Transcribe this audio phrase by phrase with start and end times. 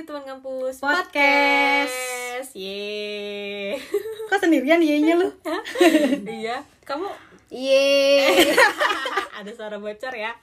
[0.00, 2.56] di teman kampus Podcast.
[2.56, 3.76] Yeay.
[4.32, 5.28] Kok sendirian iya lu?
[6.40, 7.04] iya, kamu
[7.52, 8.48] Yeay.
[9.40, 10.36] ada suara bocor ya.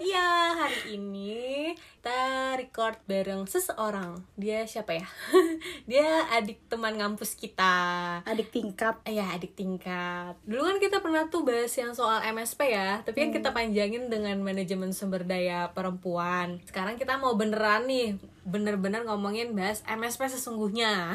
[0.00, 4.24] Iya, hari ini kita record bareng seseorang.
[4.32, 5.04] Dia siapa ya?
[5.90, 7.76] Dia adik teman kampus kita.
[8.24, 8.96] Adik tingkat.
[9.04, 10.40] Iya, adik tingkat.
[10.48, 14.40] Dulu kan kita pernah tuh bahas yang soal MSP ya, tapi kan kita panjangin dengan
[14.40, 16.64] manajemen sumber daya perempuan.
[16.64, 18.16] Sekarang kita mau beneran nih,
[18.48, 21.12] bener-bener ngomongin bahas MSP sesungguhnya.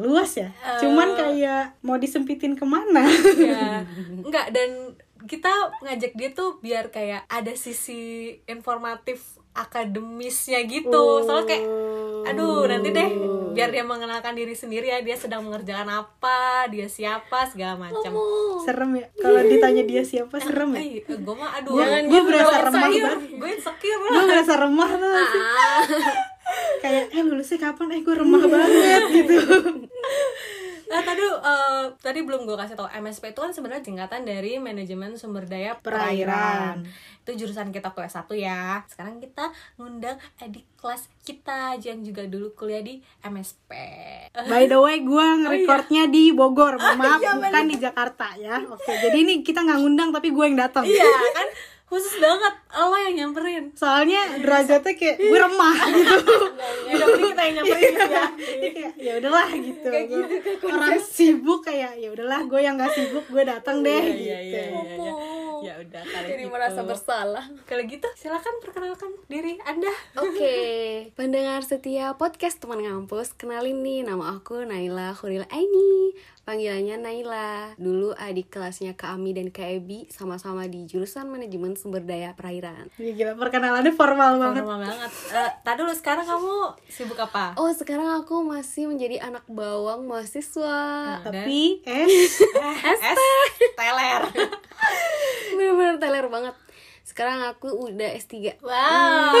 [0.00, 0.48] Luas ya.
[0.80, 3.04] Cuman kayak mau disempitin ke mana?
[3.36, 3.84] ya,
[4.24, 9.22] enggak dan kita ngajak dia tuh biar kayak ada sisi informatif
[9.54, 11.22] akademisnya gitu.
[11.22, 11.64] Soalnya kayak
[12.24, 13.10] aduh nanti deh
[13.52, 18.10] biar dia mengenalkan diri sendiri ya dia sedang mengerjakan apa dia siapa segala macam
[18.64, 19.06] serem ya.
[19.14, 20.82] Kalau ditanya dia siapa serem ya.
[21.06, 23.04] gue mah aduh gua berasa remah insecure.
[23.06, 23.30] banget.
[23.38, 25.14] gue insecure Gue ngerasa remah tuh.
[26.82, 27.86] kayak eh lulusnya kapan?
[27.94, 29.36] Eh gue remah banget gitu.
[30.94, 35.18] Nah, tadi eh, tadi belum gue kasih tau MSP itu kan sebenarnya singkatan dari manajemen
[35.18, 36.86] sumber daya perairan.
[36.86, 37.26] Perairan.
[37.26, 38.78] Itu jurusan kita kelas 1 ya.
[38.86, 43.74] Sekarang kita ngundang adik kelas kita yang juga dulu kuliah di MSP.
[44.46, 46.78] By the way, gue ngerekordnya di Bogor.
[46.78, 48.62] Mohon maaf, bukan di Jakarta ya.
[48.62, 50.86] Oke, jadi ini kita nggak ngundang tapi gue yang datang.
[50.86, 53.70] Iya kan khusus banget lo yang nyamperin.
[53.72, 56.16] Soalnya derajatnya kayak gue remah gitu.
[56.84, 58.24] Ya udah mending kita yang nyamperin ya.
[58.98, 59.88] Ya udahlah gitu.
[60.66, 64.26] Orang sibuk kayak ya udahlah gue yang gak sibuk gue datang deh Iya gitu.
[64.26, 64.62] iya iya
[64.98, 65.12] iya.
[65.64, 66.52] Ya udah kalau Jadi gitu.
[66.52, 67.44] merasa bersalah.
[67.64, 69.88] Kalau gitu silakan perkenalkan diri Anda.
[70.18, 70.56] Oke,
[71.14, 76.12] pendengar setia podcast teman ngampus, kenalin nih nama aku Naila Khuril Aini.
[76.44, 77.72] Panggilannya Naila.
[77.74, 82.92] Dulu adik kelasnya Kak Ami dan Kak Ebi sama-sama di jurusan manajemen sumber daya perairan.
[82.94, 84.60] Ih, Gila perkenalannya formal banget.
[84.60, 85.10] Normal banget.
[85.30, 86.52] Eh, tadi dulu sekarang kamu
[86.86, 87.56] sibuk apa?
[87.56, 90.76] Oh, sekarang aku masih menjadi anak bawang mahasiswa.
[91.22, 93.20] Dan- Tapi eh es
[93.72, 94.22] teler.
[95.56, 96.52] Bener-bener teler banget.
[97.02, 98.60] Sekarang aku udah S3.
[98.60, 99.32] Wow.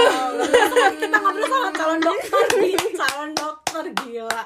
[0.94, 4.44] kita ngobrol sama calon dokter nih, calon dokter gila.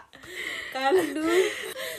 [0.72, 1.26] Kan aduh.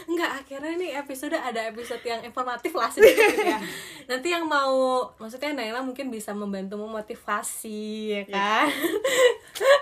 [0.10, 3.60] Enggak, akhirnya nih episode ada episode yang informatif lah sedikit gitu ya.
[4.10, 8.68] Nanti yang mau maksudnya Naila mungkin bisa membantu memotivasi ya kan.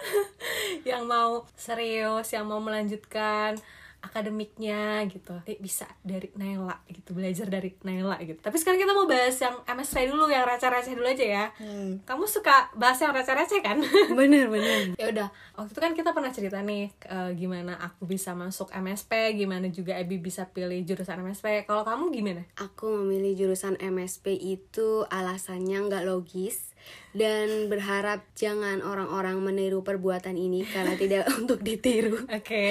[0.89, 3.55] yang mau serius, yang mau melanjutkan
[4.01, 5.37] akademiknya gitu.
[5.59, 8.39] Bisa dari Naila gitu belajar dari Naila gitu.
[8.39, 11.45] Tapi sekarang kita mau bahas yang MSC dulu yang receh-receh dulu aja ya.
[11.57, 11.99] Hmm.
[12.03, 13.77] kamu suka bahas yang receh-receh kan?
[14.17, 14.93] Bener-bener.
[14.95, 15.27] ya udah
[15.57, 19.97] waktu itu kan kita pernah cerita nih eh, gimana aku bisa masuk MSP gimana juga
[19.97, 22.41] Abi bisa pilih jurusan MSP kalau kamu gimana?
[22.57, 26.77] Aku memilih jurusan MSP itu alasannya nggak logis
[27.17, 32.29] dan berharap jangan orang-orang meniru perbuatan ini karena tidak untuk ditiru.
[32.29, 32.67] oke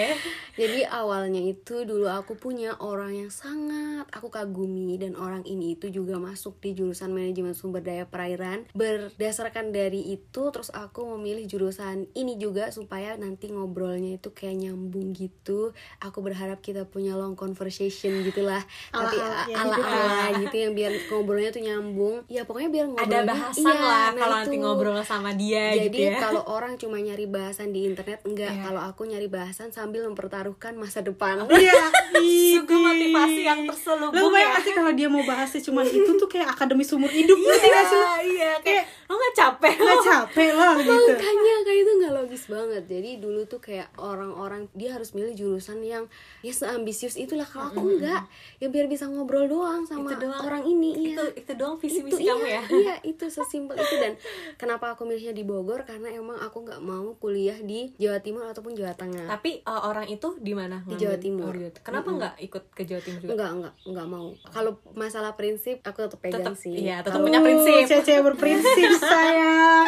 [0.57, 5.93] Jadi awalnya itu dulu aku punya orang yang sangat aku kagumi dan orang ini itu
[5.93, 8.65] juga masuk di jurusan manajemen sumber daya perairan.
[8.73, 15.13] Berdasarkan dari itu terus aku memilih jurusan ini juga supaya nanti ngobrolnya itu kayak nyambung
[15.13, 15.77] gitu.
[16.01, 18.65] Aku berharap kita punya long conversation gitulah.
[18.95, 22.25] Tapi Ala-ala yang ala-ala gitu yang biar ngobrolnya tuh nyambung.
[22.33, 24.63] Ya pokoknya biar ada ngobrolnya bahasan iya, lah nah kalau nanti itu.
[24.63, 28.63] ngobrol sama dia Jadi gitu ya kalau orang cuma nyari bahasan di internet enggak, Iya.
[28.63, 31.47] kalau aku nyari bahasan sambil mempertaruhkan masa depan.
[31.47, 31.73] Iya,
[32.53, 36.27] Sungguh motivasi yang Lo terselubung bayang ya sih kalau dia mau bahasnya cuma itu tuh
[36.27, 38.05] kayak akademis umur hidup ngerti gak sih lo?
[38.05, 42.83] iya iya kayak lo nggak capek capek loh gitu Makanya kayak itu nggak logis banget.
[42.87, 46.05] Jadi dulu tuh kayak orang-orang dia harus milih jurusan yang
[46.41, 47.45] ya seambisius itulah.
[47.47, 48.27] Kalau aku enggak,
[48.57, 50.43] ya biar bisa ngobrol doang sama Itu doang.
[50.43, 50.89] orang ini.
[51.07, 51.39] itu Iya.
[51.39, 54.13] itu doang visi itu misi iya, kamu ya iya itu sesimpel itu dan
[54.61, 55.85] kenapa aku milihnya di Bogor?
[55.85, 59.29] Karena emang aku nggak mau kuliah di Jawa Timur ataupun Jawa Tengah.
[59.29, 60.83] Tapi uh, orang itu di mana?
[60.85, 60.97] Di?
[60.99, 61.55] Jawa Timur.
[61.55, 63.33] Oh, kenapa nggak ikut ke Jawa Timur juga?
[63.33, 64.29] Enggak enggak enggak mau.
[64.53, 66.75] Kalau masalah prinsip aku tetap pegang tetap sih.
[66.77, 67.89] iya tetap punya prinsip.
[67.89, 69.87] Cewek-cewek berprinsip sayang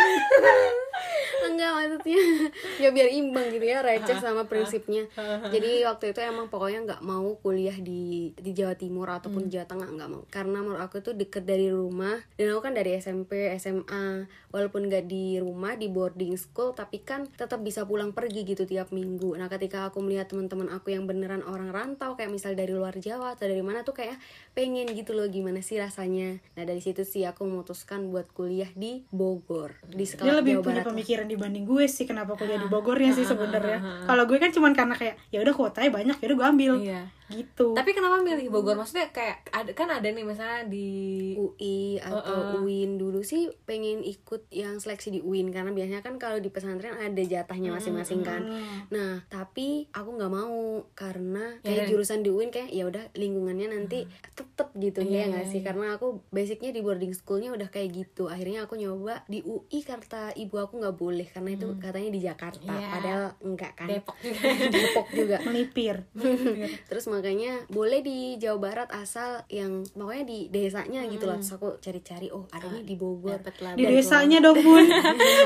[1.54, 2.20] enggak maksudnya.
[2.82, 5.10] Ya biar imbang gitu ya receh sama prinsipnya.
[5.50, 9.88] jadi waktu itu emang pokoknya nggak mau kuliah di di Jawa Timur ataupun Jawa Tengah
[9.88, 10.22] nggak mau.
[10.30, 12.20] Karena menurut aku tuh deket dari rumah.
[12.38, 17.28] Dan aku kan dari SMP SMA walaupun nggak di rumah di boarding school tapi kan
[17.28, 19.36] tetap bisa pulang pergi gitu tiap minggu.
[19.36, 23.36] Nah ketika aku melihat teman-teman aku yang beneran orang rantau kayak misal dari luar Jawa
[23.36, 24.16] atau dari mana tuh kayak
[24.56, 26.40] pengen gitu loh gimana sih rasanya.
[26.56, 30.64] Nah dari situ sih aku memutuskan buat kuliah di Bogor di Dia sekolah lebih Jawa
[30.64, 34.36] punya Barat pemikiran di dibanding gue sih kenapa kuliah di Bogornya sih sebenarnya kalau gue
[34.36, 37.02] kan cuman karena kayak ya udah kuotanya banyak ya udah gue ambil Iya.
[37.30, 38.72] gitu Tapi kenapa milih Bogor?
[38.74, 40.88] Maksudnya kayak ada kan ada nih misalnya di
[41.34, 42.24] UI atau
[42.58, 46.96] UIN dulu sih pengen ikut yang seleksi di UIN karena biasanya kan kalau di pesantren
[46.96, 48.48] ada jatahnya masing-masing kan.
[48.88, 50.56] Nah, tapi aku nggak mau
[50.94, 55.46] karena kayak dan- jurusan di UIN kayak ya udah lingkungannya nanti tetep gitu ya nggak
[55.46, 55.60] sih?
[55.60, 58.26] Karena aku basicnya di boarding schoolnya udah kayak gitu.
[58.26, 62.72] Akhirnya aku nyoba di UI kata ibu aku nggak boleh karena itu katanya di Jakarta.
[62.72, 62.88] Iya.
[62.90, 63.88] Padahal enggak kan.
[63.88, 64.40] Depok juga.
[64.68, 65.36] Depok juga.
[65.48, 65.96] melipir
[66.90, 71.36] Terus makanya boleh di Jawa Barat asal yang pokoknya di desanya gitu lah.
[71.36, 73.40] Terus aku cari-cari oh ada nih di Bogor.
[73.58, 73.74] Lah.
[73.74, 74.84] di desanya dong bun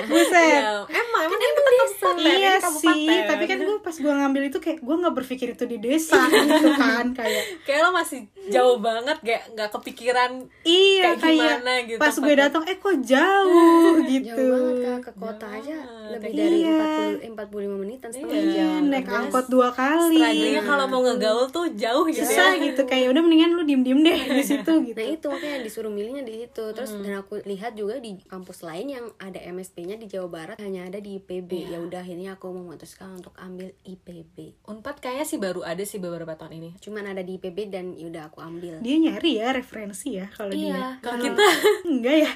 [0.08, 2.82] buset Iya, emang emang ini tetap kabupaten, iya ini kabupaten.
[2.82, 6.18] sih tapi kan gue pas gue ngambil itu kayak gue nggak berpikir itu di desa
[6.28, 10.30] gitu kan kayak kayak lo masih jauh banget kayak nggak kepikiran
[10.62, 14.98] iya Kayak kayak, gimana gitu pas gue datang eh kok jauh gitu Jauh banget kak
[15.02, 15.71] ke kota aja
[16.08, 16.38] lebih Iya.
[16.38, 18.52] dari 40 45 menitan setengah Iya.
[18.52, 18.80] jam.
[18.86, 23.08] naik angkot dua kali strugglingnya kalau mau ngegaul tuh jauh gitu susah ya gitu kayak
[23.08, 26.34] udah mendingan lu diem diem deh di situ gitu Nah itu makanya disuruh milihnya di
[26.38, 26.64] situ.
[26.68, 30.84] Terus dan aku lihat juga di kampus lain yang ada MSP-nya di Jawa Barat hanya
[30.84, 31.50] ada di IPB.
[31.66, 34.60] Ya udah akhirnya aku memutuskan untuk ambil IPB.
[34.64, 38.06] Unpad kayaknya sih baru ada sih beberapa tahun ini Cuman ada di IPB dan ya
[38.06, 38.78] udah aku ambil.
[38.78, 40.84] dia nyari ya referensi ya kalau dia Iya.
[41.00, 41.42] kalau kita
[41.84, 42.32] enggak ya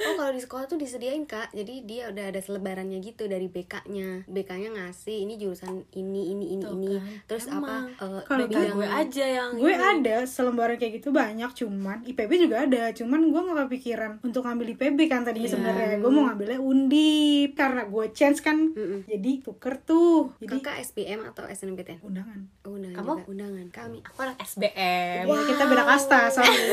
[0.00, 4.28] Oh kalau di sekolah tuh disediain kak, jadi dia udah ada selebarannya gitu dari BK-nya.
[4.28, 6.92] BK-nya ngasih ini jurusan ini ini ini Tuh ini.
[6.92, 7.08] kan.
[7.26, 7.64] Terus Emang.
[7.88, 8.04] apa?
[8.04, 9.80] eh, Kalau BK gue aja yang gue ini.
[9.96, 14.76] ada selembaran kayak gitu banyak cuman IPB juga ada cuman gue nggak kepikiran untuk ngambil
[14.76, 15.50] IPB kan tadi Iya.
[15.50, 18.76] sebenarnya gue mau ngambilnya undip karena gue chance kan
[19.06, 21.98] jadi tuker tuh jadi Kakak SBM atau SNMPTN?
[22.02, 23.08] undangan Oh, undangan Kamu?
[23.08, 23.22] juga.
[23.30, 23.98] Undangan kami.
[24.02, 26.52] aku anak SBM Ya, kita beda kasta soalnya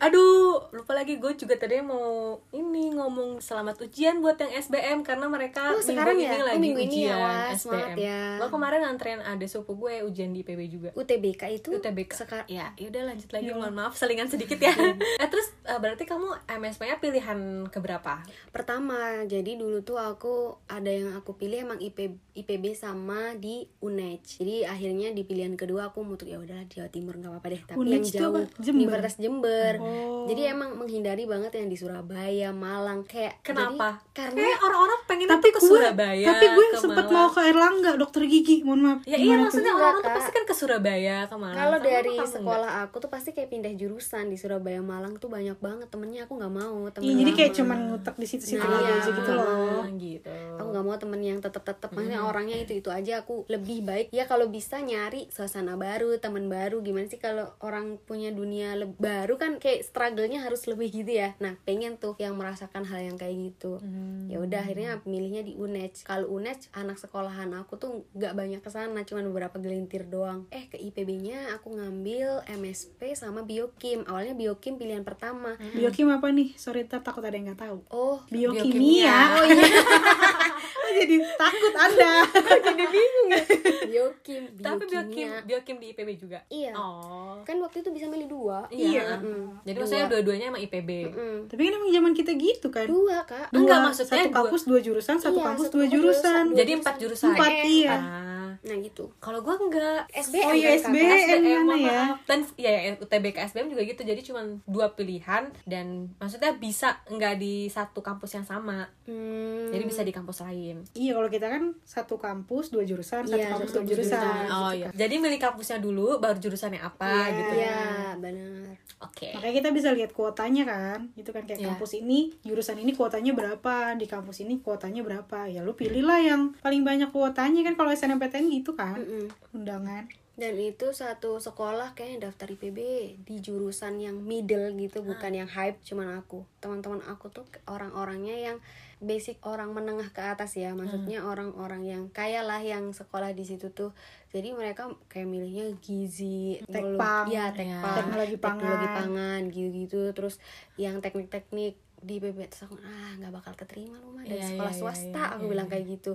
[0.00, 5.26] aduh lupa lagi gue juga tadi mau ini ngomong selamat ujian buat yang SBM karena
[5.26, 6.30] mereka Oh, sekarang minggu ya?
[6.30, 8.20] ini Oh, lagi minggu ini ya, ujian wah, SBM semangat ya.
[8.34, 12.72] gue kemarin nganterin ada sepupu gue ujian di IPB juga UTBK itu UTBK sekarang ya
[12.74, 13.54] yaudah lanjut lagi Ya.
[13.54, 14.72] mohon maaf selingan sedikit ya
[15.22, 18.20] eh terus eh, berarti kamu MSP-nya pilihan keberapa
[18.50, 20.34] pertama jadi dulu tuh aku
[20.66, 25.88] ada yang aku pilih emang IP, IPB sama di UNED jadi akhirnya di pilihan kedua
[25.88, 28.40] aku mutus ya udahlah Jawa Timur nggak apa-apa deh tapi UNED yang itu jauh apa?
[28.58, 28.76] Jember?
[28.78, 30.24] Universitas Jember Oh.
[30.26, 35.26] jadi emang menghindari banget yang di Surabaya Malang kayak kenapa jadi, karena kayak orang-orang pengen
[35.28, 37.16] tapi ke gue Surabaya tapi gue ke sempat Malang.
[37.18, 39.42] mau ke Erlangga dokter gigi mohon maaf ya iya tuh?
[39.42, 41.58] maksudnya Enggak, orang-orang tuh pasti kan ke Surabaya ke Malang.
[41.58, 45.88] Kalau dari sekolah aku tuh pasti kayak pindah jurusan di Surabaya Malang tuh banyak banget
[45.88, 49.10] temennya aku nggak mau temen Iya, jadi kayak cuman ngutek di situ-situ Nah, aja iya.
[49.10, 49.46] gitu loh.
[49.80, 50.30] Ah, gitu.
[50.54, 54.06] Aku nggak mau temen yang tetep tetep maksudnya orangnya itu itu aja aku lebih baik.
[54.10, 57.18] Ya kalau bisa nyari suasana baru teman baru gimana sih?
[57.18, 61.34] Kalau orang punya dunia baru kan kayak struggle-nya harus lebih gitu ya.
[61.38, 63.80] Nah pengen tuh yang merasakan hal yang kayak gitu.
[64.26, 68.70] Ya udah akhirnya milihnya di UNED kalau UNED anak sekolahan aku tuh nggak banyak ke
[68.70, 70.44] sana cuman beberapa gelintir doang.
[70.50, 74.04] Eh ke IPB-nya aku ngambil MSP sama Biokim.
[74.04, 75.54] Awalnya Biokim pilihan pertama.
[75.72, 76.54] Biokim apa nih?
[76.58, 77.78] Sorry takut ada yang nggak tahu.
[77.88, 79.18] Oh biokimia Biokimia.
[79.38, 79.64] oh iya.
[80.98, 82.12] Jadi takut anda.
[82.66, 83.42] Jadi bingung ya.
[83.88, 86.38] Biokim tapi biokim biokim di IPB juga?
[86.48, 86.72] Iya.
[86.74, 87.40] oh.
[87.44, 88.66] Kan waktu itu bisa milih dua.
[88.68, 89.20] Iya.
[89.20, 89.62] Mm.
[89.64, 91.38] jadi maksudnya dua-duanya emang IPB Mm.
[91.48, 92.86] tapi kan emang zaman kita gitu kan?
[92.88, 93.52] Dua kak.
[93.52, 93.58] Dua.
[93.60, 94.47] Enggak, maksudnya satu dua.
[94.48, 97.50] Kampus dua jurusan satu Iya, kampus satu dua kampus, jurusan dua jadi empat jurusan Empat,
[97.68, 97.92] iya.
[97.92, 98.37] Ah.
[98.60, 100.90] Nah gitu kalau gua enggak SBM Oh iya, kan?
[100.90, 101.10] SBM.
[101.30, 102.02] SBM mana ya?
[102.24, 105.86] dan ya ya, UTBK SBM juga gitu jadi cuma dua pilihan dan
[106.16, 109.68] maksudnya bisa nggak di satu kampus yang sama Hmm.
[109.68, 113.48] jadi bisa di kampus lain iya kalau kita kan satu kampus dua jurusan satu Iya,
[113.50, 114.46] kampus dua jurusan jurusan.
[114.50, 117.32] oh iya jadi milih kampusnya dulu baru jurusannya apa Iya.
[117.34, 117.78] gitu Iya,
[118.14, 118.76] benar.
[119.00, 121.68] oke makanya kita bisa lihat kuotanya kan itu kan kayak Iya.
[121.70, 126.52] kampus ini jurusan ini kuotanya berapa di kampus ini kuotanya berapa ya lu pilihlah yang
[126.58, 129.28] paling banyak kuotanya kan kalau SNMPTN gitu kan Mm-mm.
[129.52, 132.78] undangan Dan itu satu sekolah kayaknya daftar IPB
[133.26, 136.46] di jurusan yang middle gitu, bukan yang hype cuman aku.
[136.62, 138.56] Teman-teman aku tuh orang-orangnya yang
[139.02, 143.74] basic orang menengah ke atas ya, maksudnya orang-orang yang kaya lah yang sekolah di situ
[143.74, 143.90] tuh.
[144.30, 148.54] Jadi mereka kayak milihnya gizi, teknologi, Tekpang, ya, ya, teknologi pangan.
[148.62, 150.00] teknologi pangan gitu-gitu.
[150.14, 150.38] Terus
[150.78, 154.70] yang teknik-teknik di IPB terus aku ah nggak bakal keterima lu mah dari Iya, sekolah
[154.70, 155.72] iya, swasta iya, aku iya, bilang iya.
[155.74, 156.12] kayak gitu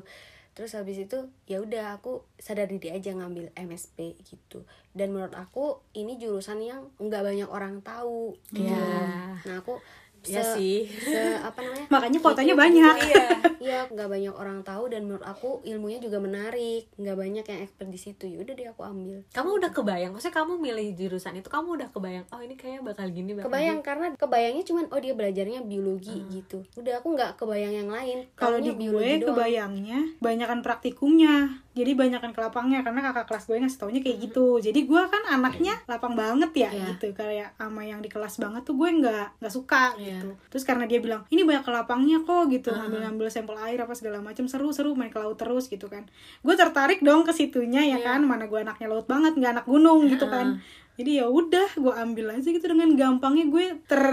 [0.54, 5.82] terus habis itu ya udah aku sadar diri aja ngambil MSP gitu dan menurut aku
[5.92, 9.42] ini jurusan yang nggak banyak orang tahu gitu Iya.
[9.42, 9.82] nah aku
[10.24, 10.77] Iya se- sih.
[10.89, 12.96] se- apa namanya Makanya kuotanya banyak.
[13.03, 13.25] Iya.
[13.63, 17.88] iya nggak banyak orang tahu dan menurut aku ilmunya juga menarik nggak banyak yang expert
[17.88, 21.48] di situ ya udah deh aku ambil Kamu udah kebayang, maksudnya kamu milih jurusan itu,
[21.48, 25.13] kamu udah kebayang, oh ini kayaknya bakal gini, bakal kebayang karena kebayangnya cuman oh dia
[25.13, 26.27] belajarnya biologi Hmm.
[26.30, 29.24] gitu udah aku nggak kebayang yang lain Kalau di gue doang.
[29.30, 31.62] kebayangnya banyakan praktikumnya.
[31.74, 34.62] Jadi banyakan ke lapangnya karena kakak kelas gue ngasih taunya kayak gitu.
[34.62, 36.86] Jadi gue kan anaknya lapang banget ya Iya.
[36.94, 37.10] gitu.
[37.12, 40.22] Kayak sama yang di kelas banget tuh gue nggak nggak suka Iya.
[40.22, 40.30] gitu.
[40.50, 44.22] Terus karena dia bilang ini banyak ke lapangnya kok gitu, ngambil-ngambil sampel air apa segala
[44.22, 46.06] macam seru-seru main ke laut terus gitu kan.
[46.39, 48.22] Gue tertarik dong ke situnya ya kan.
[48.22, 50.62] Mana gue anaknya laut banget nggak anak gunung gitu kan.
[50.94, 54.04] Jadi ya udah gue ambil aja gitu dengan gampangnya gue ter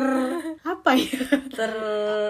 [0.65, 1.21] apa ya?
[1.53, 1.73] Ter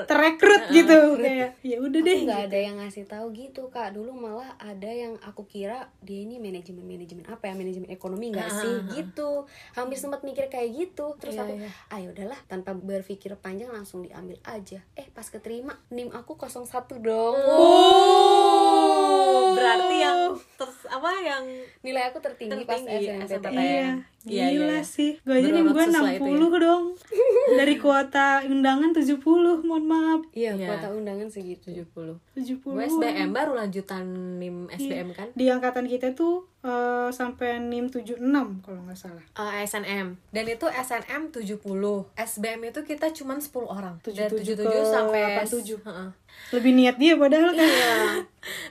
[0.04, 1.16] terrekrut gitu.
[1.16, 3.95] kayak ya udah deh nggak ada yang ngasih tahu gitu kak.
[3.95, 7.54] Dulu malah ada yang aku kira dia ini manajemen manajemen apa ya?
[7.54, 8.75] Manajemen ekonomi nggak sih?
[8.99, 9.47] gitu.
[9.73, 11.14] Hampir sempat mikir kayak gitu.
[11.16, 11.71] Terus Iya, aku iya.
[11.95, 12.38] ayo udahlah.
[12.45, 14.83] Tanpa berpikir panjang langsung diambil aja.
[14.95, 17.35] Eh pas keterima nim aku 01 dong.
[17.38, 20.19] Oh, berarti yang
[20.57, 21.45] terus apa yang
[21.81, 23.88] nilai aku tertinggi, pas Tertinggi, SNMPTN Iya,
[24.21, 24.85] Iya, gila iya.
[24.85, 25.17] sih.
[25.25, 26.85] Gue aja nih gue Bermaksus lah itu 60 dong.
[27.61, 29.17] Dari kuota undangan 70,
[29.64, 30.21] mohon maaf.
[30.37, 30.69] iya Iya.
[30.69, 32.61] kuota undangan segitu 70 70.
[32.61, 34.05] Gue SBM baru lanjutan
[34.37, 38.21] NIM SBM kan Di angkatan kita tuh eh, sampai NIM 76
[38.61, 39.25] kalau nggak salah.
[39.33, 41.64] Eh, SNM dan itu SNM 70
[42.12, 45.81] SBM itu kita cuman 10 orang dari 77 77 ke sampai 87.
[45.81, 46.09] Heeh.
[46.52, 47.64] Lebih niat dia padahal kan.
[47.64, 47.95] Iya.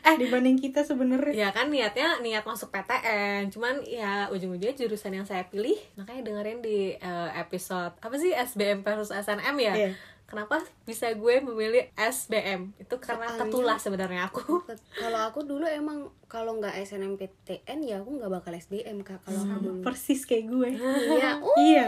[0.05, 1.33] eh dibanding kita sebenarnya.
[1.33, 6.59] ya kan niatnya niat masuk PTN cuman ya ujung-ujungnya jurusan yang saya pilih makanya dengerin
[6.59, 9.91] di eh, episode apa sih SBM versus SNM ya Iya.
[10.25, 14.61] kenapa bisa gue memilih SBM itu karena Soalnya- ketulah sebenarnya aku
[14.93, 19.57] kalau aku dulu emang kalau nggak SNMPTN ya aku nggak bakal SBM kak kalau aku
[19.59, 20.69] dulu Persis kayak gue.
[21.09, 21.31] iya
[21.65, 21.85] iya.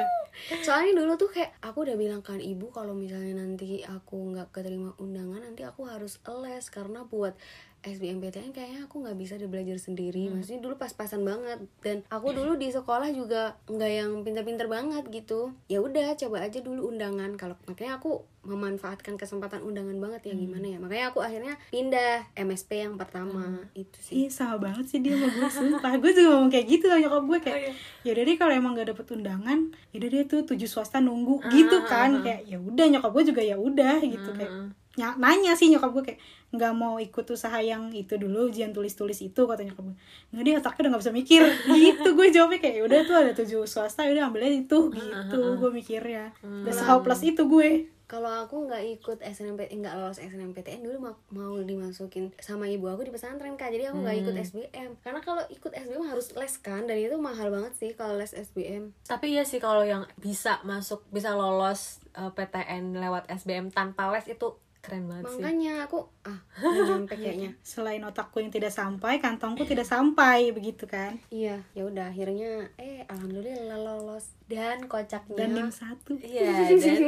[0.60, 4.96] soalnya dulu tuh kayak aku udah bilang kan ibu kalau misalnya nanti aku nggak keterima
[4.98, 7.36] undangan nanti aku harus les karena buat
[7.82, 10.30] SBMPTN kayaknya aku nggak bisa dia belajar sendiri.
[10.30, 11.66] Maksudnya dulu pas-pasan banget.
[11.80, 15.50] Dan aku dulu di sekolah juga nggak yang pinter-pinter banget gitu.
[15.66, 17.34] Ya udah coba aja dulu undangan.
[17.36, 20.78] Kalau makanya aku memanfaatkan kesempatan undangan banget ya gimana ya?
[20.78, 23.66] Makanya aku akhirnya pindah MSP yang pertama.
[23.74, 24.26] Itu sih.
[24.26, 25.92] Iya sama banget sih dia sama gue sumpah.
[25.98, 27.74] Gue juga ngomong kayak gitu lah nyokap gue kayak Oh, iya.
[28.06, 29.60] Yaudah deh kalau emang gak dapet undangan
[29.90, 31.42] Yaudah deh tuh tujuh swasta nunggu.
[31.50, 34.54] Gitu kan Kayak ya udah nyokap gue juga ya udah gitu kayak
[34.92, 36.20] ny- nanya sih nyokap gue kayak
[36.52, 39.96] nggak mau ikut usaha yang itu dulu ujian tulis tulis itu kata nyokap gue
[40.36, 41.42] nggak dia otaknya udah nggak bisa mikir.
[41.88, 44.80] Gitu gue jawabnya kayak "Ya udah tuh ada tujuh swasta udah ambilnya itu.
[44.92, 46.36] Gitu gue mikirnya.
[46.44, 47.88] Udah plus itu gue.
[48.12, 53.08] Kalau aku nggak ikut SNMP nggak lolos SNMPTN dulu mau, mau dimasukin sama ibu aku
[53.08, 53.72] di pesantren kak.
[53.72, 57.48] Jadi aku nggak ikut SBM karena kalau ikut SBM harus les kan dan itu mahal
[57.48, 62.28] banget sih kalau les SBM tapi ya sih kalau yang bisa masuk bisa lolos eh,
[62.36, 65.42] PTN lewat SBM tanpa les itu keren banget sih.
[65.42, 66.40] Makanya aku ah
[66.90, 67.54] nyampe kayaknya.
[67.62, 71.22] selain otakku yang tidak sampai kantongku tidak sampai begitu kan?
[71.30, 74.34] Iya ya udah akhirnya eh alhamdulillah lolos.
[74.50, 76.18] Dan kocaknya dan nim satu.
[76.18, 77.02] Iya dan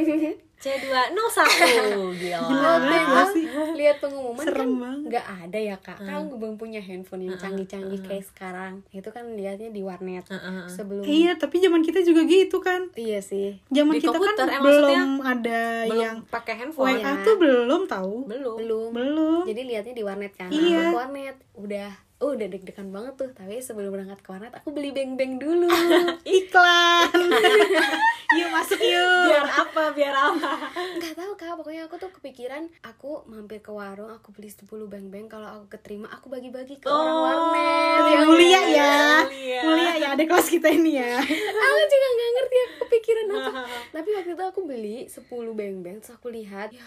[0.64, 2.40] C201 gila.
[2.48, 3.44] Gila itu sih.
[3.76, 5.04] lihat pengumuman Serem kan banget.
[5.12, 5.98] nggak ada ya kak.
[6.00, 8.80] Kan gue belum punya handphone yang canggih-canggih kayak sekarang.
[8.88, 10.24] Itu kan lihatnya di warnet
[10.72, 12.88] sebelum iya tapi zaman kita juga gitu kan.
[12.96, 13.60] Iya sih.
[13.68, 16.96] Zaman Di kita komputer, kan eh, belum ada belum yang pakai handphone.
[16.96, 18.14] WA tuh belum tahu.
[18.24, 18.56] Belum.
[18.56, 18.90] Belum.
[18.96, 19.42] Belum.
[19.44, 20.48] Jadi lihatnya di warnet kan.
[20.48, 20.96] Iya.
[20.96, 21.36] warnet.
[21.54, 21.92] Udah
[22.24, 23.30] oh udah deg-degan banget tuh.
[23.36, 25.68] Tapi sebelum berangkat ke warnet aku beli beng-beng dulu.
[26.40, 27.12] Iklan.
[28.34, 29.30] Yuk masuk yuk.
[29.30, 29.82] Biar apa?
[29.94, 30.50] Biar apa?
[30.98, 31.54] Nggak tahu kak.
[31.60, 35.30] Pokoknya aku tuh kepikiran aku mampir ke warung aku beli 10 beng-beng.
[35.30, 38.00] Kalau aku keterima aku bagi-bagi ke orang warnet.
[38.00, 38.96] Oh, ya mulia ya.
[39.28, 39.60] Mulia.
[39.62, 41.14] mulia ya ada kelas kita ini ya.
[41.64, 43.50] Aku juga nggak ngerti aku kepikiran apa.
[43.92, 46.82] Tapi waktu itu aku beli 10 beng-beng terus aku lihat ya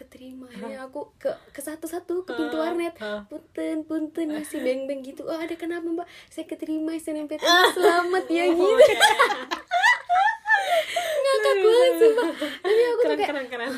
[0.00, 0.48] keterima.
[0.64, 2.96] Ya aku ke ke satu-satu ke pintu warnet.
[3.28, 5.28] Punten punten masih beng-beng gitu.
[5.28, 6.08] Oh ada kenapa mbak?
[6.32, 7.44] Saya keterima SNMPTN
[7.76, 8.64] selamat ya gitu.
[11.20, 12.28] ngakak banget sumpah.
[12.40, 13.72] Tapi aku tuh kayak keren keren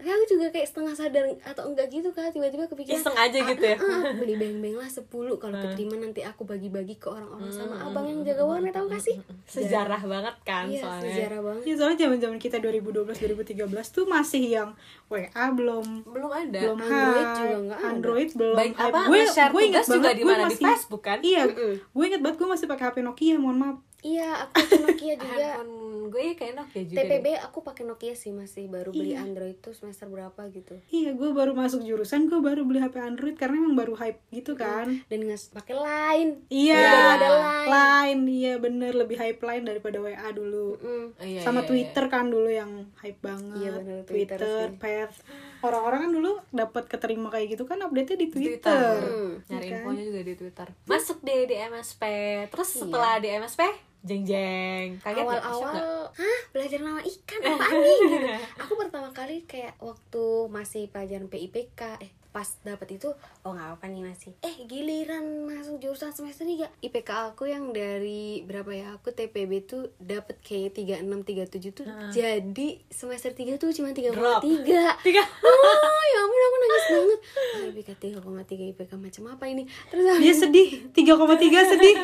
[0.00, 3.64] Tapi aku juga kayak setengah sadar atau enggak gitu kan tiba-tiba kepikiran Iseng aja gitu
[3.68, 3.76] ya?
[3.76, 5.04] "Ah, ah, beli beng-beng lah 10
[5.36, 9.20] kalau keterima nanti aku bagi-bagi ke orang-orang sama abang yang jaga warnet tahu gak sih?
[9.44, 11.04] Sejarah banget kan iya soalnya.
[11.04, 11.62] sejarah banget.
[11.68, 14.70] Ya soalnya zaman zaman kita 2012 2013 tuh masih yang
[15.12, 15.86] WA belum.
[16.08, 16.60] Belum ada.
[16.64, 17.88] Belum Android juga nggak ada.
[17.92, 20.40] Android belum Baik apa, gue gue ingat juga banget di mana?
[20.40, 21.18] Di masih Facebook kan?
[21.20, 21.42] iya
[21.76, 23.76] gue ingat banget gue masih pakai HP Nokia mohon maaf.
[24.00, 25.60] Iya aku Nokia juga
[26.00, 29.76] handphone gue kayak Nokia juga TPB aku pakai Nokia sih masih baru beli Android tuh
[29.76, 33.76] semester berapa gitu Iya, gue baru masuk jurusan, gue baru beli HP Android karena emang
[33.76, 34.88] baru hype gitu kan.
[35.06, 37.68] dan nggak pakai Line Iya, baru ada Line.
[37.70, 40.80] Line, iya bener lebih hype Line daripada WA dulu.
[40.80, 41.06] Mm.
[41.12, 43.60] Oh, iya, Sama iya, Twitter kan dulu yang hype banget.
[43.60, 44.68] Iya, bener, Twitter Twitter.
[44.80, 45.10] Pet.
[45.60, 48.32] Orang-orang kan dulu dapat keterima kayak gitu kan update-nya di iya.
[48.32, 48.96] Twitter Twitter.
[49.00, 49.32] Hmm.
[49.50, 49.80] nyari Iya kan?
[49.84, 52.02] infonya juga di Twitter masuk deh di MSP
[52.48, 53.60] terus setelah di MSP
[54.00, 55.86] jeng jeng kaget awal-awal nggak?
[56.16, 56.40] hah?
[56.56, 57.40] Belajar nama ikan?
[57.44, 57.98] Apa nih?
[58.08, 58.28] Gitu.
[58.64, 63.10] aku pertama kali kayak waktu masih pelajaran PIPK eh pas dapat itu
[63.40, 68.42] oh nggak apa nih masih eh giliran masuk jurusan semester 3 IPK aku yang dari
[68.42, 68.86] berapa ya?
[68.92, 74.40] Aku TPB tuh dapat kayak 36 37 tuh jadi semester 3 tuh cuma 3,3 Drop.
[74.40, 74.94] tiga.
[75.06, 75.22] Tiga.
[75.22, 77.20] oh ya ampun aku nangis banget.
[77.50, 79.62] Oh, IPK 3,3 IPK macam apa ini?
[79.88, 81.96] Terus Dia sedih, 3,3 sedih.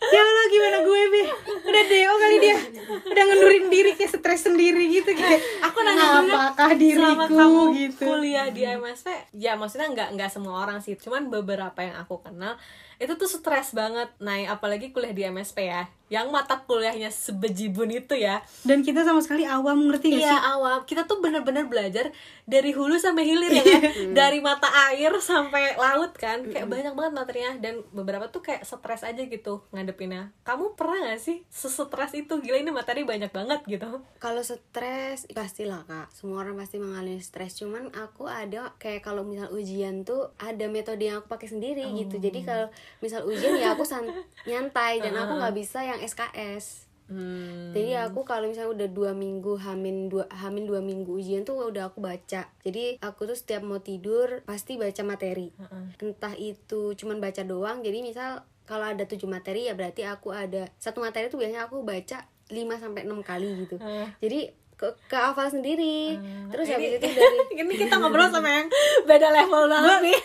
[0.00, 1.22] Ya Allah gimana gue be?
[1.60, 2.56] Udah DO kali dia
[3.04, 7.34] Udah ngendurin diri kayak stres sendiri gitu kayak aku dulu Apakah selama diriku?
[7.36, 10.94] kamu gitu kuliah di MSP ya maksudnya nggak nggak semua orang sih.
[10.98, 12.58] Cuman beberapa yang aku kenal
[13.00, 18.18] itu tuh stres banget nah apalagi kuliah di MSP ya yang mata kuliahnya sebejibun itu
[18.18, 18.42] ya.
[18.66, 20.42] Dan kita sama sekali awam ngerti gak Iya sih?
[20.42, 20.78] awam.
[20.82, 22.10] Kita tuh bener-bener belajar
[22.42, 23.82] dari hulu sampai hilir ya kan?
[24.10, 26.42] Dari mata air sampai laut kan?
[26.42, 27.52] Kayak banyak banget materinya.
[27.62, 30.34] Dan beberapa tuh kayak stres aja gitu ngadepinnya.
[30.42, 32.42] Kamu pernah gak sih sesetres itu?
[32.42, 34.02] Gila ini materi banyak banget gitu.
[34.18, 36.10] Kalau stres pastilah kak.
[36.10, 37.54] Semua orang pasti mengalami stres.
[37.54, 42.18] Cuman aku ada kayak kalau misal ujian tuh ada metode yang aku pakai sendiri gitu.
[42.18, 42.66] Jadi kalau
[42.98, 44.10] misal ujian ya aku san-
[44.42, 47.74] nyantai dan aku nggak bisa yang SKS hmm.
[47.74, 51.90] jadi aku kalau misalnya udah dua minggu hamin dua hamin dua minggu ujian tuh udah
[51.90, 52.46] aku baca.
[52.62, 55.50] Jadi aku tuh setiap mau tidur pasti baca materi.
[55.98, 60.70] Entah itu cuman baca doang jadi misal kalau ada tujuh materi ya berarti aku ada
[60.78, 63.74] satu materi tuh biasanya aku baca 5 sampai enam kali gitu.
[63.82, 64.06] Hmm.
[64.22, 66.16] jadi ke kehafal sendiri.
[66.48, 68.66] Terus habis itu dari ini kita ngobrol sama yang
[69.10, 70.18] beda level banget nih.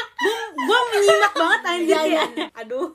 [0.68, 2.24] Gue menyimak banget anjir Iya, ya.
[2.28, 2.46] iya.
[2.52, 2.90] aduh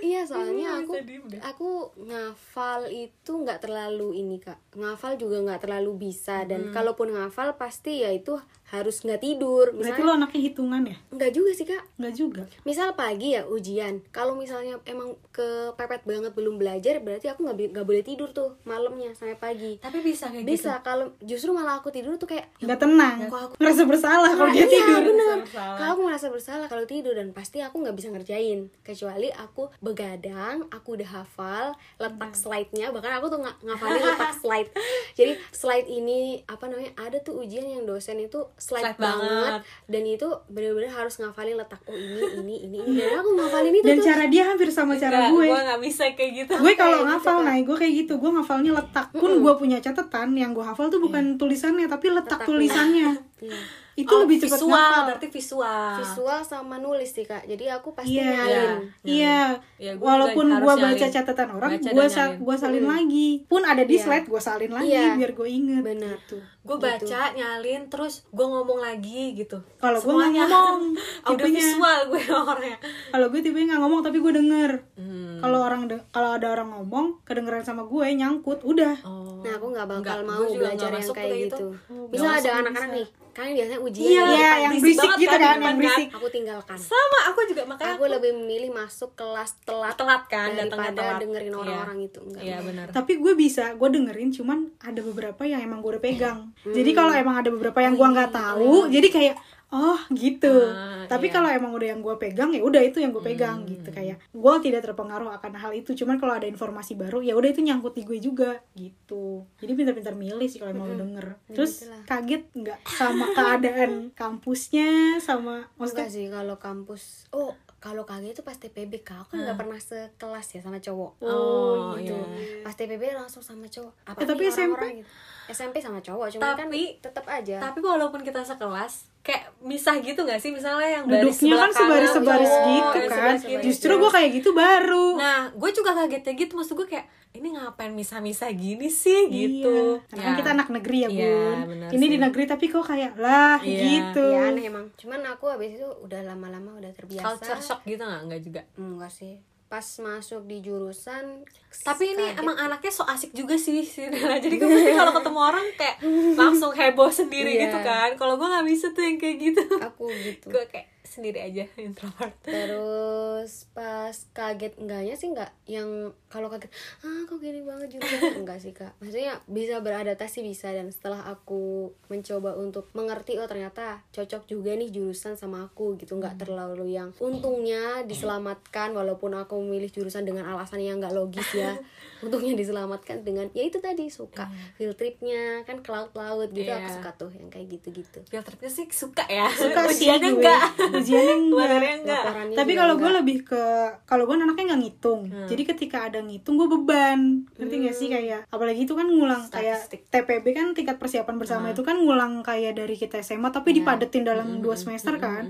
[0.00, 1.40] iya soalnya aku sedih udah.
[1.44, 1.70] aku
[2.04, 6.48] ngafal itu nggak terlalu ini kak ngafal juga nggak terlalu bisa Hmm.
[6.48, 9.70] dan kalaupun ngafal pasti ya itu harus nggak tidur.
[9.70, 10.96] Berarti misalnya lo anaknya hitungan ya?
[11.10, 11.82] nggak juga sih kak.
[11.96, 12.42] Enggak juga?
[12.62, 14.04] Misal pagi ya ujian.
[14.08, 19.12] Kalau misalnya emang kepepet banget belum belajar berarti aku nggak nggak boleh tidur tuh malamnya
[19.12, 19.72] sampai pagi.
[19.78, 20.52] Tapi bisa kayak gitu?
[20.54, 23.16] Bisa kalau justru malah aku tidur tuh kayak Enggak tenang.
[23.24, 25.00] Kok aku- Ngerasa bersalah kalau dia iya, tidur.
[25.06, 25.36] bener.
[25.48, 28.68] Kalau aku merasa bersalah kalau tidur dan pasti aku nggak bisa ngerjain.
[28.80, 32.90] Kecuali aku begadang, aku udah hafal letak slide-nya.
[32.90, 34.70] Bahkan aku tuh nga- ngafalin letak slide.
[35.14, 39.60] Jadi slide ini apa namanya ada tuh ujian yang dosen itu slide, Slide banget, banget.
[39.86, 43.86] dan itu bener-bener harus ngafalin letak oh ini ini ini ini dan aku ngafalin itu
[43.86, 44.04] Dan tuh.
[44.04, 47.36] cara dia hampir sama cara gue gue nggak bisa kayak gitu gue kalau gitu, ngafal
[47.40, 50.98] nah gue kayak gitu gue ngafalnya letak pun gue punya catatan yang gue hafal tuh
[50.98, 52.48] bukan tulisannya tapi letak, Letaknya.
[52.48, 53.54] tulisannya Iya.
[53.96, 57.42] itu Oh, lebih cepat visual ngafal berarti visual Visual sama nulis sih kak.
[57.44, 58.70] Jadi aku pasti Iya, nyalin.
[59.04, 59.38] iya.
[59.74, 61.06] Ya, gue Walaupun gue baca nyalin.
[61.08, 63.42] catatan orang, gue sa gua salin lagi.
[63.44, 64.02] Pun ada di Iya.
[64.04, 65.14] slide, gue salin lagi Iya.
[65.14, 65.82] biar gue inget.
[65.84, 66.14] Bener.
[66.20, 66.38] Gitu.
[66.68, 70.80] Gue baca nyalin terus gue ngomong lagi gitu Kalau gue nggak ngomong,
[71.26, 71.56] audio tipenya.
[71.58, 72.76] visual gue orangnya
[73.08, 74.72] Kalau gue tipe nggak ngomong tapi gue denger.
[74.94, 75.26] hmm.
[75.38, 78.94] Kalau orang de- kalau ada orang ngomong, kedengeran sama gue nyangkut, udah.
[79.02, 79.38] oh.
[79.38, 81.46] Nah aku nggak bakal Nggak, mau belajar yang masuk kayak gitu.
[81.46, 81.66] gitu.
[82.08, 82.90] Misal Nggak ada anak-anak bisa.
[82.92, 85.76] nih, kalian biasanya ujian Iya, ya, Iya, yang berisik gitu kan kan, depan yang kan.
[85.78, 86.08] berisik.
[86.10, 86.76] aku tinggalkan.
[86.76, 91.46] sama aku juga makanya Aku lebih memilih masuk kelas telat telat kan daripada telat dengerin
[91.48, 91.58] Iya.
[91.60, 92.18] orang-orang itu.
[92.20, 92.42] Enggak.
[92.42, 96.38] iya benar Tapi gue bisa, gue dengerin cuman ada beberapa yang emang gue udah pegang.
[96.60, 96.72] Hmm.
[96.72, 99.36] Jadi kalau emang ada beberapa yang gue nggak tahu, jadi kayak
[99.68, 100.48] oh gitu.
[100.66, 101.34] Ah, Tapi iya.
[101.34, 103.68] kalau emang udah yang gue pegang ya udah itu yang gue pegang Hmm.
[103.68, 105.92] gitu kayak gue tidak terpengaruh akan hal itu.
[105.94, 109.44] Cuman kalau ada informasi baru ya udah itu nyangkut di gue juga gitu.
[109.56, 111.26] Jadi pintar-pintar milih sih kalau emang lo denger.
[111.48, 112.00] Terus gitulah.
[112.02, 117.02] kaget nggak sama keadaan kampusnya sama maksudnya Enggak sih kalau kampus.
[117.30, 121.12] Oh, kalau kaget itu pas TPB kak, aku kan nggak pernah sekelas ya sama cowok.
[121.20, 122.10] Oh, gitu.
[122.10, 122.64] iya.
[122.64, 123.92] Pas TPB langsung sama cowok.
[124.04, 124.72] Apa Eh, tapi nih SMP?
[124.72, 125.10] orang-orang gitu?
[125.48, 127.56] SMP sama cowok, cuman kan Tapi- tetap aja.
[127.58, 131.72] tapi walaupun kita sekelas kayak misah gitu gak sih misalnya yang baris duduknya sebelah kan
[131.74, 133.34] sebaris-sebaris kanan, gitu cowok, kan.
[133.60, 134.00] Justru gitu.
[134.00, 135.06] gue kayak gitu baru.
[135.14, 140.00] Nah, gue juga kagetnya gitu, maksud gue kayak ini ngapain misah-misah gini sih gitu.
[140.00, 140.08] Iya.
[140.08, 141.58] Karena kan kita anak negeri ya, Iya, Bun.
[141.68, 142.10] benar Ini sih.
[142.10, 143.80] di negeri tapi kok kayak lah Iya.
[143.84, 144.24] gitu.
[144.26, 144.86] ya aneh emang.
[144.96, 147.24] Cuman aku habis itu udah lama-lama udah terbiasa.
[147.26, 148.20] Culture shock gitu nggak?
[148.22, 148.60] Enggak juga.
[148.74, 149.36] Enggak sih.
[149.68, 151.44] Pas masuk di jurusan
[151.78, 152.40] Tapi ini kaget.
[152.40, 154.08] emang anaknya so asik juga sih, sih.
[154.08, 155.96] Jadi gue pasti kalau ketemu orang kayak
[156.34, 157.68] langsung heboh sendiri Iya.
[157.68, 158.08] gitu kan.
[158.14, 159.62] Kalau gue nggak bisa tuh yang kayak gitu.
[159.78, 160.48] aku gitu.
[160.56, 162.34] gue kayak sendiri aja introvert.
[162.46, 166.70] Terus pas kaget enggaknya sih enggak yang kalau kaget
[167.02, 168.94] ah kok gini banget jurusan enggak sih kak.
[169.02, 174.94] Maksudnya bisa beradaptasi bisa dan setelah aku mencoba untuk mengerti oh ternyata cocok juga nih
[174.94, 176.14] jurusan sama aku gitu.
[176.14, 181.74] Nggak terlalu yang untungnya diselamatkan walaupun aku memilih jurusan dengan alasan yang nggak logis ya
[182.20, 186.94] untungnya diselamatkan dengan ya itu tadi suka field tripnya kan ke laut-laut gitu aku Iya.
[186.94, 188.18] suka tuh yang kayak gitu-gitu.
[188.24, 189.46] Filternya sih suka ya.
[189.50, 190.36] Suka sih ujiannya gue.
[190.38, 190.62] enggak.
[190.92, 191.68] Ujiannya enggak.
[192.00, 192.22] enggak.
[192.54, 193.62] Tapi kalau gue lebih ke
[194.04, 195.20] kalau gue anaknya nggak ngitung.
[195.44, 197.44] Jadi ketika ada ngitung gue beban.
[197.54, 198.08] Ngerti gak sih?
[198.08, 200.06] Kayak apalagi itu kan ngulang Statistik.
[200.06, 204.22] kayak TPB kan tingkat persiapan bersama itu kan ngulang kayak dari kita SMA tapi dipadetin
[204.22, 205.46] dalam dua semester kan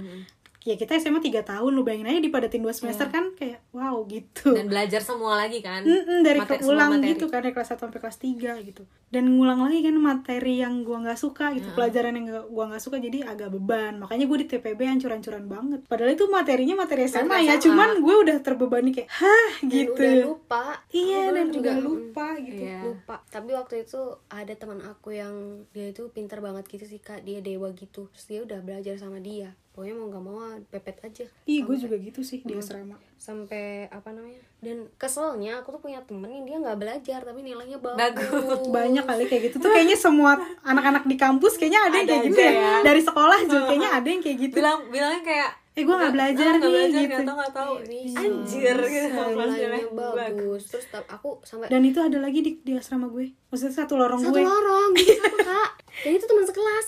[0.69, 4.53] ya kita SMA tiga tahun lu bayangin aja dipadetin dua semester kan kayak wow gitu.
[4.53, 5.81] Dan belajar semua lagi kan?
[5.81, 7.17] Mm-mm, dari Materi- ulang materi.
[7.17, 8.83] gitu kan dari kelas 1 sampai kelas 3 gitu.
[9.09, 13.01] Dan ngulang lagi kan materi yang gua nggak suka gitu pelajaran yang gua nggak suka
[13.01, 13.97] jadi agak beban.
[13.97, 15.81] Makanya gue di TPB hancur-hancuran banget.
[15.89, 17.65] Padahal itu materinya materi SMA Materi ya SMA.
[17.65, 19.51] cuman gue udah terbebani kayak hah?
[19.65, 19.97] Dan gitu.
[19.97, 20.65] udah lupa.
[20.93, 22.61] Iya dan juga mm, lupa gitu.
[22.61, 22.81] Iya.
[22.85, 23.17] lupa.
[23.33, 27.25] Tapi waktu itu ada teman aku yang dia itu pintar banget gitu sih kak.
[27.25, 28.13] Dia dewa gitu.
[28.13, 31.95] Terus dia udah belajar sama dia pokoknya mau nggak mau pepet aja Ih, gue juga
[31.97, 32.99] gitu sih di asrama.
[33.14, 37.79] sampai apa namanya dan keselnya aku tuh punya temen yang dia nggak belajar tapi nilainya
[37.79, 38.67] bagus, Bagus.
[38.67, 42.27] Banyak kali kayak gitu tuh kayaknya semua anak-anak di kampus kayaknya ada yang Ada kayak
[42.27, 42.53] gitu ya.
[42.53, 42.73] ya.
[42.83, 44.55] Dari sekolah juga kayaknya ada yang kayak gitu.
[44.57, 47.07] bilang bilangnya kayak Eh, gua nggak belajar ah, nggak nih, belajar gitu.
[47.09, 48.19] nggak tahu nggak tahu Bisa.
[48.19, 50.17] anjir gitu nilainya Bagus.
[50.19, 53.31] bagus terus aku sampai Dan itu ada lagi di, di asrama gue.
[53.47, 54.43] Maksudnya satu lorong satu gue.
[54.43, 56.87] lorong gitu sama kak dan itu teman sekelas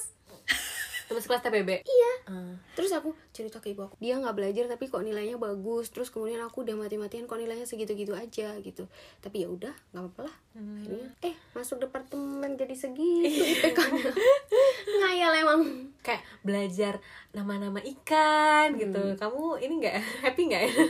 [1.07, 2.55] teman sekelas TPB iya Ah.
[2.81, 5.93] Terus aku cerita ke ibu aku dia nggak belajar tapi kok nilainya bagus.
[5.93, 8.88] Terus kemudian aku udah mati-matian kok nilainya segitu-gitu aja gitu.
[9.21, 10.37] Tapi ya udah nggak apa-apa lah.
[10.57, 14.12] Akhirnya eh masuk departemen jadi segitu IPK-nya
[15.05, 15.61] ngayal emang.
[16.01, 16.97] Kayak belajar
[17.31, 18.99] nama-nama ikan gitu.
[18.99, 19.14] Hmm.
[19.14, 19.97] kamu ini nggak?
[20.25, 20.62] Happy nggak?
[20.71, 20.87] Ya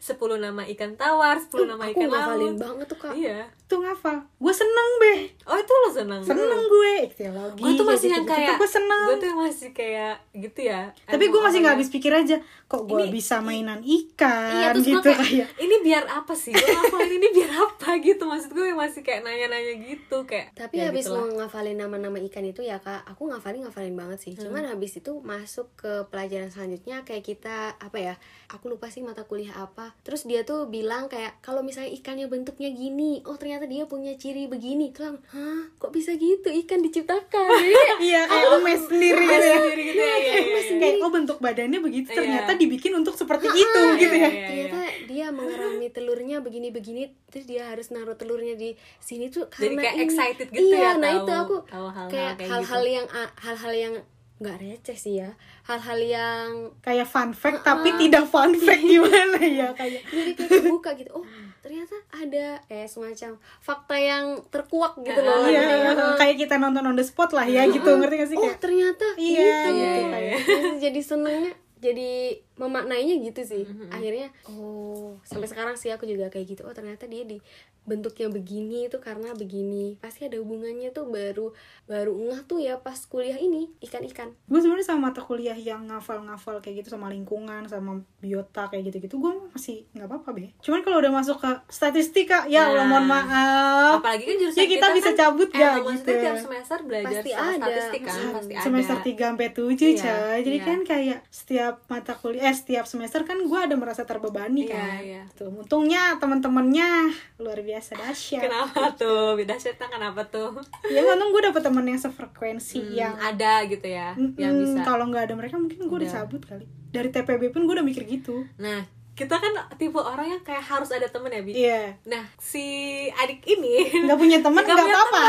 [0.00, 3.12] 10 nama ikan tawar 10 nama aku ikan ngafalin laut banget tuh kak.
[3.14, 3.38] Iya.
[3.70, 4.16] Tuh ngafal.
[4.38, 5.14] Gue seneng be.
[5.46, 6.22] oh itu lo seneng?
[6.22, 6.92] Seneng gue.
[7.06, 7.62] Ikhtiologi.
[7.62, 9.06] gue tuh masih yang kayak tuh gue seneng.
[9.06, 10.90] gue tuh yang masih kayak gitu ya.
[11.06, 12.36] Tapi gue masih nggak habis pikir aja.
[12.66, 15.48] Kok gue bisa mainan ikan iya terus gitu kayak, kayak.
[15.58, 19.74] ini biar apa sih gue ngafalin ini biar apa gitu maksud gue masih kayak nanya-nanya
[19.82, 21.26] gitu kayak tapi ya habis gitulah.
[21.26, 24.46] mau ngafalin nama-nama ikan itu ya kak aku ngafalin ngafalin banget sih Hmm.
[24.46, 28.14] cuman habis itu masuk ke pelajaran selanjutnya kayak kita apa ya
[28.48, 32.70] aku lupa sih mata kuliah apa terus dia tuh bilang kayak kalau misalnya ikannya bentuknya
[32.70, 37.50] gini oh ternyata dia punya ciri begini terus hah kok bisa gitu ikan diciptakan
[37.98, 39.58] Iya kayak emes sendiri gitu ya.
[39.58, 40.78] sendiri gitu ya iya, iya, iya.
[40.78, 42.16] Kayak oh bentuk badannya begitu Iya.
[42.16, 44.28] ternyata dibikin untuk seperti itu gitu iya, ya.
[44.28, 44.46] iya.
[44.46, 49.80] ternyata dia mengerami telurnya begini-begini terus dia harus naruh telurnya di sini tuh Jadi karena
[49.82, 50.02] kayak ini.
[50.02, 52.94] excited gitu iya, ya, nah tahu- itu aku tahu hal-hal kayak kayak hal-hal gitu.
[52.94, 53.06] yang
[53.36, 53.94] hal-hal yang
[54.40, 55.30] nggak receh sih ya
[55.62, 56.48] hal-hal yang
[56.80, 60.00] Kayak fun fact tapi tidak fun fact gimana ya kayak.
[60.02, 61.24] jadi kayak kebuka gitu oh
[61.60, 66.96] ternyata ada kayak semacam fakta yang terkuak gitu loh Iya, Kayak, kayak kita nonton on
[66.96, 70.16] the spot lah ya gitu ngerti gak sih oh kayak ternyata Iya, gitu, iya, gitu.
[70.16, 70.36] iya.
[70.40, 72.12] Terus jadi senengnya jadi
[72.60, 73.64] memaknainya gitu sih.
[73.88, 76.62] Akhirnya oh sampai sekarang sih aku juga kayak gitu.
[76.62, 77.40] Oh ternyata dia di
[77.80, 79.96] bentuknya begini itu karena begini.
[79.96, 84.30] Pasti ada hubungannya tuh baru baru ngeh tuh ya pas kuliah ini ikan-ikan.
[84.44, 89.16] Gue sebenarnya sama mata kuliah yang ngafal-ngafal kayak gitu sama lingkungan sama biota kayak gitu-gitu
[89.16, 90.52] gue masih nggak apa-apa be.
[90.60, 93.16] Cuman kalau udah masuk ke statistika ya Allah mohon Nah.
[93.16, 93.94] maaf.
[93.98, 96.12] apalagi kan jurusan ya kita, bisa kan cabut gak maksudnya gitu.
[96.20, 97.56] tiap semester belajar Pasti ada.
[97.56, 98.62] statistik kan pasti ada.
[98.62, 100.38] semester 3 sampai 7 Iya, coy.
[100.42, 100.66] Jadi iya.
[100.66, 104.98] kan kayak setiap mata kuliah setiap semester kan gue ada merasa terbebani Iya, kan.
[105.00, 105.22] iya.
[105.32, 108.42] tuh untungnya teman-temannya luar biasa dahsyat.
[108.42, 109.34] Kenapa tuh?
[109.34, 110.56] Beda cerita kenapa tuh?
[110.86, 114.82] Ya untung gue dapet temen yang sefrekuensi yang yang ada gitu ya yang bisa.
[114.82, 116.04] kalau nggak ada mereka mungkin gue udah.
[116.04, 116.14] Udah.
[116.22, 116.64] cabut kali.
[116.90, 118.46] Dari TPB pun gue udah mikir gitu.
[118.56, 121.52] Nah kita kan tipe orang yang kayak harus ada temen ya bi.
[121.52, 121.92] Iya.
[122.08, 122.64] Nah si
[123.12, 125.22] adik ini nggak punya teman Gak nggak apa-apa.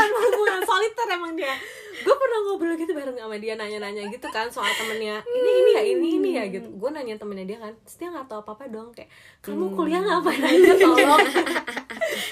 [0.64, 1.52] soliter emang dia.
[2.02, 5.20] Gue pernah ngobrol gitu bareng sama dia nanya-nanya gitu kan soal temennya.
[5.28, 6.72] Ini ini ya ini ini ya gitu.
[6.72, 8.88] Gue nanya temennya dia kan terus dia nggak tahu apa apa dong?
[8.96, 9.12] Kayak
[9.44, 11.20] kamu kuliah ngapain aja tolong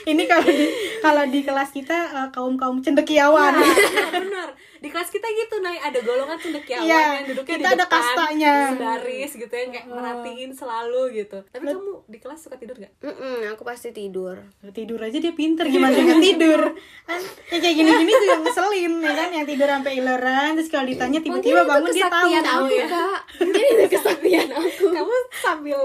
[0.06, 0.66] ini kalau di
[1.00, 1.96] kalau di kelas kita
[2.30, 3.54] kaum kaum cendekiawan.
[3.56, 4.48] Iya, benar.
[4.80, 8.00] Di kelas kita gitu nah ada golongan cendekiawan Iya, yang duduknya kita di ada depan
[8.00, 8.54] kastanya.
[8.72, 11.38] sebaris gitu yang kayak merhatiin selalu gitu.
[11.46, 12.92] Tapi kamu di kelas suka tidur gak?
[12.98, 14.40] Mm-mm, aku pasti tidur.
[14.72, 16.61] Tidur aja dia pinter gimana nggak tidur?
[17.04, 19.28] Kan ya kayak gini-gini juga ngeselin ya kan?
[19.30, 22.28] Yang tidur sampai ileran terus kalau ditanya tiba-tiba bangun dia tahu.
[22.40, 22.87] tahu ya.
[23.37, 24.85] mungkin itu kesaktian aku.
[24.90, 25.78] Kamu sambil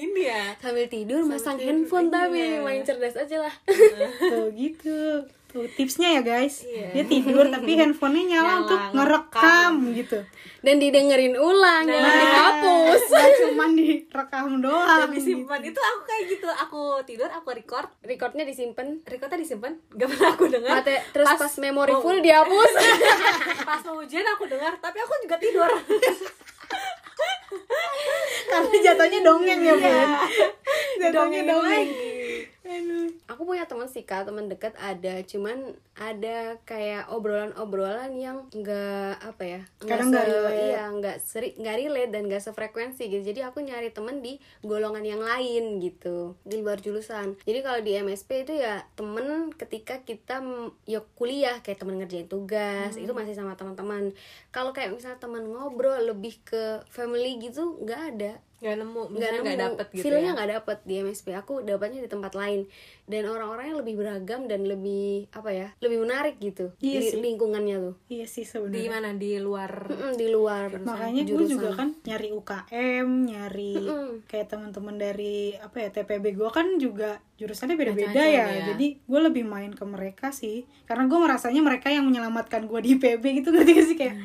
[0.00, 2.58] ini ya sambil tidur masang handphone tapi iya.
[2.58, 3.54] main cerdas aja lah.
[4.32, 5.28] Tuh gitu.
[5.46, 6.62] Tuh tipsnya ya guys.
[6.64, 9.72] Dia tidur tapi handphonenya nyala untuk ngerekam.
[9.92, 10.22] gitu.
[10.60, 11.90] Dan didengerin ulang Nah.
[11.90, 13.02] jangan dihapus.
[13.08, 15.58] Gak cuman direkam doang dan disimpan.
[15.60, 16.48] itu aku kayak gitu.
[16.48, 17.90] Aku tidur aku record.
[18.00, 19.02] Recordnya disimpan.
[19.02, 19.74] Recordnya disimpan?
[19.90, 20.80] Gak pernah aku dengar.
[20.80, 22.72] Mate, terus pas, memori mau- full dihapus.
[23.68, 25.70] Pas mau ujian aku dengar tapi aku juga tidur
[28.50, 30.04] karena jatuhnya dongeng ya bu Iya.
[31.00, 31.86] jatuhnya dongeng.
[31.88, 32.19] Aduh.
[33.26, 39.42] Aku punya teman sih kak teman dekat ada cuman ada kayak obrolan-obrolan yang enggak apa
[39.44, 43.22] ya Kadang nggak iya nggak seri nggak relate dan nggak sefrekuensi gitu.
[43.24, 47.36] Jadi aku nyari temen di golongan yang lain gitu di luar jurusan.
[47.44, 50.40] Jadi kalau di MSP itu ya temen ketika kita
[50.88, 54.12] ya kuliah kayak temen ngerjain tugas itu masih sama teman-teman.
[54.52, 59.56] Kalau kayak misalnya teman ngobrol lebih ke family gitu nggak ada nggak nemu nggak nemu.
[59.56, 60.34] dapet gitu feelnya ya?
[60.36, 62.68] nggak dapet di MSP aku dapatnya di tempat lain.
[63.10, 67.18] Dan orang-orangnya lebih beragam dan lebih apa ya lebih menarik gitu Iya di sih.
[67.18, 67.94] lingkungannya tuh.
[68.06, 69.08] Iya sih di sebenarnya mana?
[69.16, 73.74] Di luar Mm-mm, di luar makanya gue juga kan nyari UKM nyari
[74.28, 78.44] kayak teman-teman dari apa ya TPB gue kan juga jurusannya beda-beda ya.
[78.44, 78.64] ya.
[78.70, 80.68] jadi gue lebih main ke mereka sih.
[80.84, 83.96] Karena gue merasanya mereka yang menyelamatkan gue di PB gitu ngerti gak sih?
[83.96, 84.16] Kayak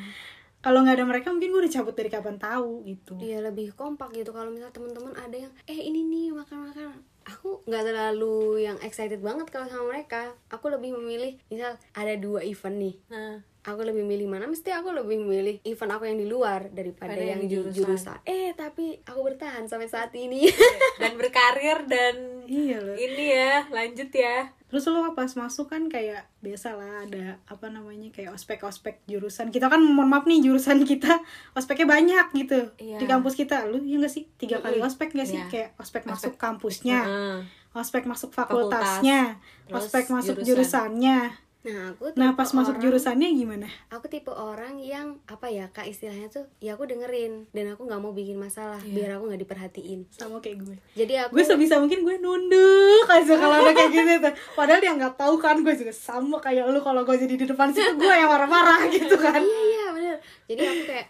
[0.66, 3.14] kalau nggak ada mereka mungkin gue udah cabut dari kapan tahu gitu.
[3.22, 4.34] Iya lebih kompak gitu.
[4.34, 7.06] Kalau misal teman-teman ada yang eh ini nih makan-makan.
[7.22, 10.34] Aku nggak terlalu yang excited banget kalau sama mereka.
[10.50, 12.94] Aku lebih memilih misal ada dua event nih.
[13.06, 14.46] Nah aku lebih milih mana?
[14.46, 17.74] Mesti aku lebih milih event aku yang di luar daripada Pada yang, yang di jurusan.
[17.74, 18.18] jurusan.
[18.26, 20.50] eh tapi aku bertahan sampai saat ini.
[20.98, 26.28] Dan berkarir dan iya loh ini ya lanjut ya terus lo pas masuk kan kayak
[26.38, 31.16] biasa lah ada apa namanya kayak ospek-ospek jurusan kita kan mohon maaf nih jurusan kita
[31.52, 33.00] ospeknya banyak gitu Iya.
[33.00, 35.48] di kampus kita lu ya nggak sih tiga kali ospek nggak sih Iya.
[35.48, 37.38] kayak ospek masuk kampusnya Heeh.
[37.72, 39.00] ospek masuk Fakultas.
[39.00, 40.48] fakultasnya Terus ospek masuk jurusan.
[40.92, 41.18] jurusannya
[41.66, 43.66] nah aku nah pas masuk orang- jurusannya gimana?
[43.90, 47.98] Aku tipe orang yang apa ya kak istilahnya tuh ya aku dengerin dan aku nggak
[47.98, 50.06] mau bikin masalah biar aku nggak diperhatiin.
[50.08, 50.76] Sama kayak gue.
[50.94, 54.34] Jadi aku gue sebisa mungkin gue nunduk aja kalau ada kayak gitu tuh.
[54.54, 57.68] Padahal dia nggak tahu kan gue juga sama kayak lu kalau gue jadi di depan
[57.68, 59.36] situ gue yang marah-marah gitu kan.
[59.36, 60.16] Iya iya bener.
[60.46, 61.06] Jadi aku kayak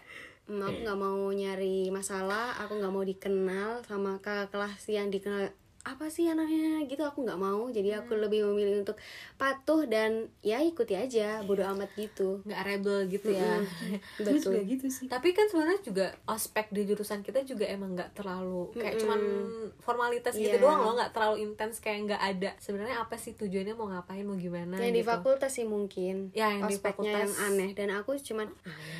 [0.47, 5.51] "Hmm, aku nggak mau nyari masalah aku nggak mau dikenal sama kakak kelas yang dikenal
[5.87, 6.83] apa sih anaknya?
[6.83, 7.65] Gitu aku nggak mau.
[7.67, 8.99] Jadi aku lebih memilih untuk
[9.35, 12.43] patuh dan ya ikuti aja bodo amat gitu.
[12.43, 13.63] Nggak rebel gitu ya.
[14.17, 14.51] Gue betul.
[14.51, 15.07] juga gitu sih.
[15.07, 19.19] Tapi kan sebenarnya juga ospek di jurusan kita juga emang nggak terlalu kayak cuman
[19.77, 20.59] formalitas gitu Iya.
[20.59, 24.35] doang loh nggak terlalu intens kayak nggak ada sebenarnya apa sih tujuannya mau ngapain mau
[24.35, 25.09] gimana yang di gitu.
[25.09, 26.31] fakultas sih mungkin.
[26.31, 27.47] Ya, yang di ospeknya yang fakultas.
[27.47, 27.69] aneh.
[27.71, 28.47] Dan aku cuman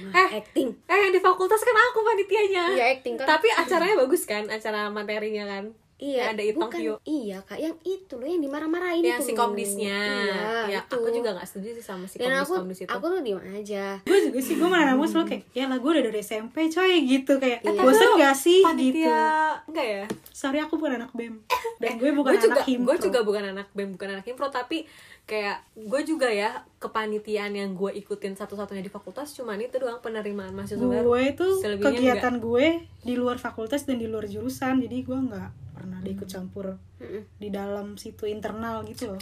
[0.08, 0.30] Eh.
[0.36, 0.70] acting.
[0.86, 2.66] Eh yang di fakultas kan aku panitianya.
[2.74, 3.28] Iya, acting kan.
[3.28, 5.66] tapi acaranya bagus kan acara materinya kan
[5.98, 6.80] Iya, Yang ada Itong bukan.
[7.04, 9.40] iya kak, yang itu loh yang dimarah-marahin yang itu si loh.
[9.40, 9.98] komdisnya.
[9.98, 10.94] Iya, ya itu.
[10.94, 12.90] aku juga nggak setuju sih sama si Dan komdis aku, komdis itu.
[12.92, 13.86] aku tuh diem aja.
[14.00, 16.92] gue juga sih gue mana namun selalu kayak ya lah gue udah dari SMP coy
[17.04, 17.82] gitu kayak Iya.
[17.82, 18.62] bosen gak sih?
[18.62, 18.68] Gitu.
[18.68, 19.26] panitia
[19.66, 20.04] enggak ya?
[20.30, 21.42] Sorry aku bukan anak bem
[21.76, 22.88] dan gue bukan gue juga anak himpro.
[22.88, 24.86] gue juga bukan anak bem bukan anak himpro tapi
[25.24, 30.54] kayak gue juga ya kepanitiaan yang gue ikutin satu-satunya di fakultas cuman itu doang penerimaan
[30.54, 31.10] mahasiswa baru.
[31.10, 32.66] Gue itu kegiatan gue
[33.02, 36.06] di luar fakultas dan di luar jurusan jadi gue nggak pernah Hmm.
[36.06, 36.66] diikut campur
[37.36, 39.22] di dalam situ internal gitu loh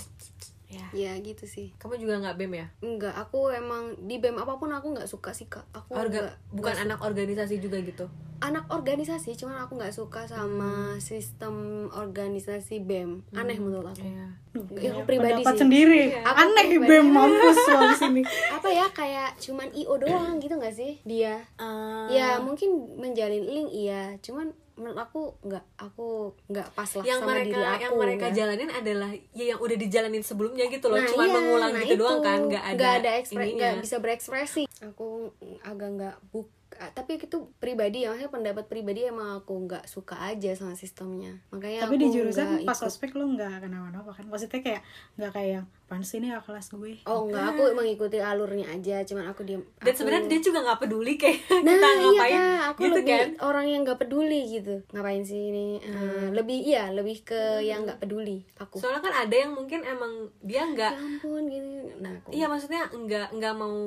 [0.65, 1.71] ya Ya gitu sih.
[1.75, 5.29] kamu juga nggak bem ya Enggak, aku emang di BEM apa pun aku nggak suka
[5.29, 5.61] sih kak.
[5.71, 10.27] Aku Orga, nggak- bukan nggak anak organisasi juga gitu anak organisasi, cuman aku nggak suka
[10.27, 13.23] sama sistem organisasi BEM.
[13.31, 14.03] Aneh menurut aku.
[14.03, 14.27] Iya.
[14.51, 15.61] Duh, Ya, aku pribadi pendapat sih.
[15.61, 16.89] sendiri Aku aneh pribadi.
[16.89, 18.21] bem mampus loh di sini
[18.55, 21.45] Apa ya kayak cuman IO doang gitu nggak sih dia?
[21.55, 26.07] Eh, Ya mungkin menjalin link iya, cuman menurut aku nggak aku
[26.51, 27.79] nggak pas lah yang sama mereka diri aku.
[27.79, 28.35] yang mereka nggak.
[28.35, 31.95] jalanin adalah ya yang udah dijalanin sebelumnya gitu loh Nah, cuma iya, mengulang nah gitu
[31.95, 32.01] itu.
[32.03, 33.11] doang kan nggak ada nggak ada
[33.55, 35.31] nggak bisa berekspresi aku
[35.63, 40.19] agak nggak buk ah, tapi itu pribadi ya maksudnya pendapat pribadi emang aku nggak suka
[40.27, 42.89] aja sama sistemnya makanya tapi aku di jurusan pas ikut.
[42.91, 44.81] ospek lo nggak kenapa-napa kan maksudnya kayak
[45.15, 46.97] nggak kayak pan sini ya kelas gue?
[47.03, 50.79] Oh enggak aku mengikuti alurnya aja cuman aku diam dan aku- sebenarnya dia juga nggak
[50.79, 52.63] peduli kayak nah kita iya ngapain kak.
[52.65, 53.29] Aku gitu lebih kan?
[53.43, 54.75] orang yang nggak peduli gitu.
[54.89, 55.67] Ngapain sih ini?
[55.79, 58.77] Eh, lebih iya lebih ke yang nggak peduli aku.
[58.77, 61.67] Soalnya kan ada yang mungkin emang dia nggak ya ampun gitu.
[61.97, 63.77] Nah aku Iya maksudnya nggak nggak mau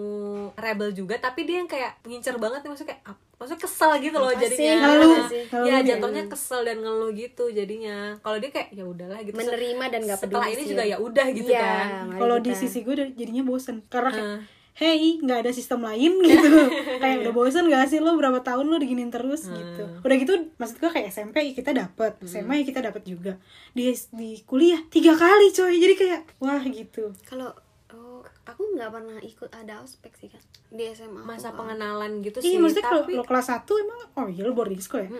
[0.54, 4.26] rebel juga tapi dia yang kayak ngincer banget nih maksudnya kayak maksudnya kesel gitu loh
[4.28, 4.42] Apa sih?
[4.50, 5.14] jadinya Ngeluh.
[5.46, 5.78] Ngeluh ya ya.
[5.84, 8.18] jatuhnya kesel dan ngeluh gitu jadinya.
[8.18, 9.34] Kalau dia kayak ya udahlah gitu.
[9.34, 10.68] Menerima dan nggak peduli setelah ini sih.
[10.68, 13.76] juga ya udah gitu Iya, kan mari kalau di kita- sisi gue udah jadinya bosen.
[13.86, 14.42] Karena kayak Heeh.
[14.74, 16.48] hey nggak ada sistem lain gitu.
[17.02, 18.14] Kayak udah bosen gak sih lo?
[18.14, 19.46] Berapa tahun lo diginin terus?
[19.46, 19.82] Gitu.
[20.00, 22.14] Udah gitu maksud gue kayak SMP kita dapet.
[22.22, 23.38] SMA ya kita dapet juga.
[23.70, 25.74] Di di kuliah tiga kali coy.
[25.76, 27.10] Jadi kayak wah gitu.
[27.22, 27.50] Kalau
[28.48, 31.60] aku nggak pernah ikut ada ospek sih kan di SMA aku, masa Kak.
[31.60, 34.80] pengenalan gitu sih Iya, maksudnya kalau tapi lo kelas 1 emang oh iya lo boarding
[34.80, 35.10] school ya?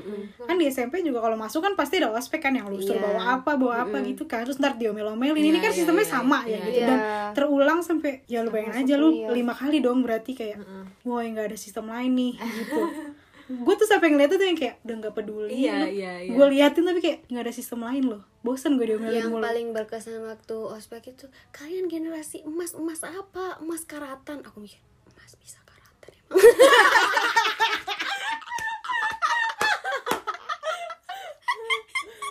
[0.42, 3.04] Kan di SMP juga kalau masuk kan pasti ada ospek kan yang lu suruh Iya.
[3.04, 4.42] bawa apa, bawa apa gitu kan.
[4.42, 5.36] Terus ntar diomel-omelin.
[5.36, 6.72] Ini Iya, kan iya, sistemnya iya, sama iya, ya gitu.
[6.74, 6.86] iya.
[6.86, 6.98] Dan
[7.32, 9.30] terulang sampai ya lu bayangin aja lu kuliah.
[9.30, 10.56] lima kali dong berarti kayak
[11.02, 12.80] wah nggak ada sistem lain nih gitu.
[13.48, 16.30] gue tuh sampai ngeliatnya tuh yang kayak udah nggak peduli Iya, iya, iya.
[16.30, 18.22] gue liatin tapi kayak nggak ada sistem lain loh.
[18.38, 19.40] Bosan gue diomelin yang mulu.
[19.40, 23.56] paling berkesan waktu ospek itu kalian generasi emas emas apa?
[23.58, 24.44] Emas karatan.
[24.44, 26.36] Aku mikir emas bisa karatan emang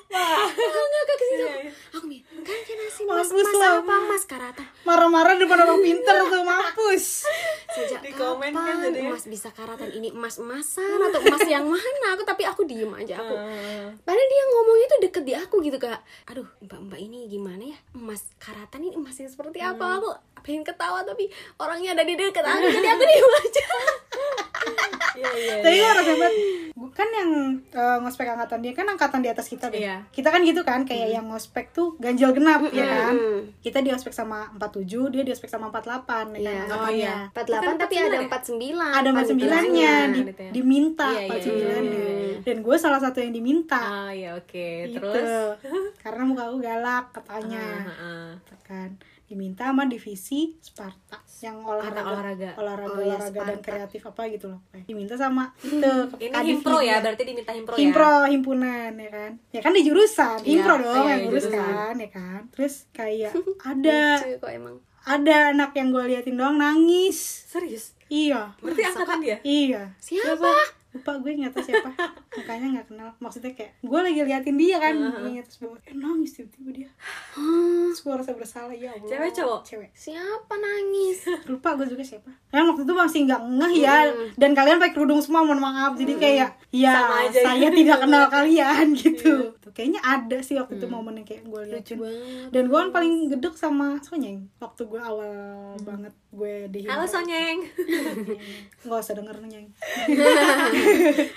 [0.08, 3.70] Enggak, kak, ke sini Iya, aku, aku mikir kan generasi emas Mampus emas lo.
[3.80, 7.06] apa emas karatan marah-marah depan orang pinter tuh mampus.
[7.76, 9.12] Sejak Di komen kan kapan jadinya.
[9.12, 12.08] emas bisa karatan ini emas emasan atau emas yang mana?
[12.10, 13.20] Aku tapi aku diem aja.
[13.20, 16.00] Aku Eh, Padahal dia ngomongnya tuh deket di aku gitu kak.
[16.26, 17.78] Aduh mbak mbak ini gimana ya?
[17.94, 20.00] Emas karatan ini emas yang seperti apa?
[20.00, 20.10] Aku
[20.42, 22.42] pengen ketawa tapi orangnya ada di deket.
[22.42, 23.66] Aku Jadi aku diem aja
[25.18, 26.34] iya iya Tadi gue ngerasa banget
[26.78, 27.32] Gue kan yang
[27.74, 29.82] eh, ngospek angkatan dia kan angkatan di atas kita deh.
[29.82, 30.06] Iya.
[30.14, 33.18] Kita kan gitu kan kayak yang ngospek tuh ganjil genap ya kan.
[33.18, 33.40] Mm.
[33.58, 36.54] Kita di ospek sama 47, dia di ospek sama 48 ya Iya.
[36.62, 37.16] kan Oh, iya.
[37.34, 40.52] 48 tapi ada 49 Ada 49 nya di, Gitu ya.
[40.54, 41.82] diminta Iya, iya, 49 iya, nya.
[41.82, 42.38] iya, iya.
[42.46, 43.82] Dan gue salah satu yang diminta.
[43.82, 45.02] ah ya oke gitu.
[45.02, 45.58] terus
[45.98, 47.66] Karena muka gue galak katanya.
[47.84, 48.28] Ah, ah.
[48.38, 48.90] Gitu kan
[49.28, 52.50] diminta sama divisi Sparta yang olahraga olahraga.
[52.56, 53.68] olahraga, Oh, iya, olahraga dan Sparta.
[53.68, 58.92] kreatif apa gitu loh diminta sama itu ini himpro ya berarti diminta himpro, himpro himpunan
[58.96, 59.32] ya kan?
[59.50, 61.60] Ya kan di jurusan Iya, himpro dong iya, yang ngurus jurusan.
[61.62, 62.42] kan ya kan?
[62.50, 63.32] Terus kayak
[63.70, 64.76] ada Lucu kok emang.
[65.04, 67.20] ada anak yang gue liatin doang nangis.
[67.44, 67.86] Ya serius?
[68.08, 68.56] Iya.
[68.58, 69.38] Berarti angkatan dia?
[69.42, 69.92] Iya.
[69.98, 70.52] Siapa?
[70.98, 71.90] Lupa gue nggak tahu siapa.
[72.34, 73.10] Mukanya nggak kenal.
[73.18, 74.94] Maksudnya kayak gue lagi liatin dia kan.
[74.98, 76.90] Gue ingat terus bawa eh, nangis tiba-tiba dia.
[77.32, 79.60] Terus gue rasa bersalah ya Allah Cewek, cowok?
[79.64, 79.90] cewek.
[79.94, 81.20] Siapa nangis?
[81.52, 82.30] lupa gue juga siapa.
[82.48, 83.98] Kan waktu itu masih nggak ngeh ya.
[84.34, 85.94] Dan kalian pakai kerudung semua mohon maaf.
[85.94, 87.40] Jadi kayak ya Sama aja.
[87.44, 87.78] saya gitu.
[87.80, 89.34] tidak kenal kalian gitu.
[89.58, 92.50] Tuh, kayaknya ada sih waktu itu momen yang kayak gue Lucu liatin.
[92.50, 95.32] dan gue kan paling gedek sama Sonyeng waktu gue awal
[95.80, 97.60] banget gue di halo Sonyeng.
[98.84, 99.68] Nggak usah denger Nyeng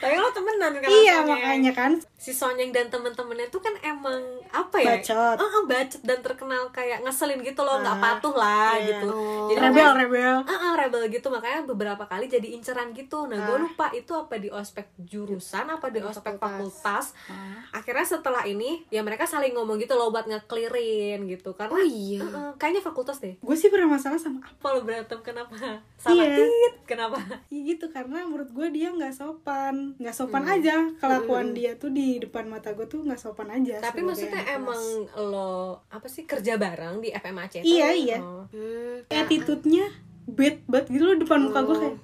[0.01, 0.89] tapi lo temenan kan.
[1.23, 1.93] Makanya kan.
[2.15, 4.95] Si Sonyeng dan temen-temennya tuh kan emang apa ya?
[4.95, 5.37] Bacot.
[5.37, 8.89] Ah, ah, bacot dan terkenal kayak ngeselin gitu loh nggak Ah, patuh lah iya.
[8.95, 9.09] gitu.
[9.09, 9.49] Oh.
[9.49, 10.35] jadi rebel makanya- rebel.
[10.43, 11.27] Ah, ah, rebel gitu.
[11.27, 13.25] Makanya beberapa kali jadi inceran gitu.
[13.25, 13.63] Nah gue Ah.
[13.63, 17.17] lupa itu apa di ospek jurusan apa di ospek fakultas.
[17.27, 17.65] Ah.
[17.73, 21.53] akhirnya setelah ini ya mereka saling ngomong gitu loh buat ngeklirin gitu.
[21.53, 22.21] Karena Oh iya.
[22.23, 23.35] Ah, ah, kayaknya fakultas deh.
[23.39, 25.17] Gue sih pernah masalah sama apa lo berantem?
[25.21, 25.57] Kenapa?
[25.97, 26.37] Sama Iya.
[26.37, 27.17] Tit kenapa?
[27.49, 29.97] Ya gitu karena menurut gue dia nggak sopan.
[29.97, 30.77] Nggak sopan aja
[31.13, 34.79] kelakuan dia tuh di depan mata gue tuh nggak sopan aja tapi maksudnya emang
[35.17, 35.53] lo
[35.87, 37.97] apa sih kerja bareng di FMAC Iya, tuh?
[37.97, 38.19] iya.
[38.19, 38.45] Oh.
[38.49, 39.87] Hmm, attitude-nya
[40.27, 41.97] bad banget gitu loh depan muka gue kayak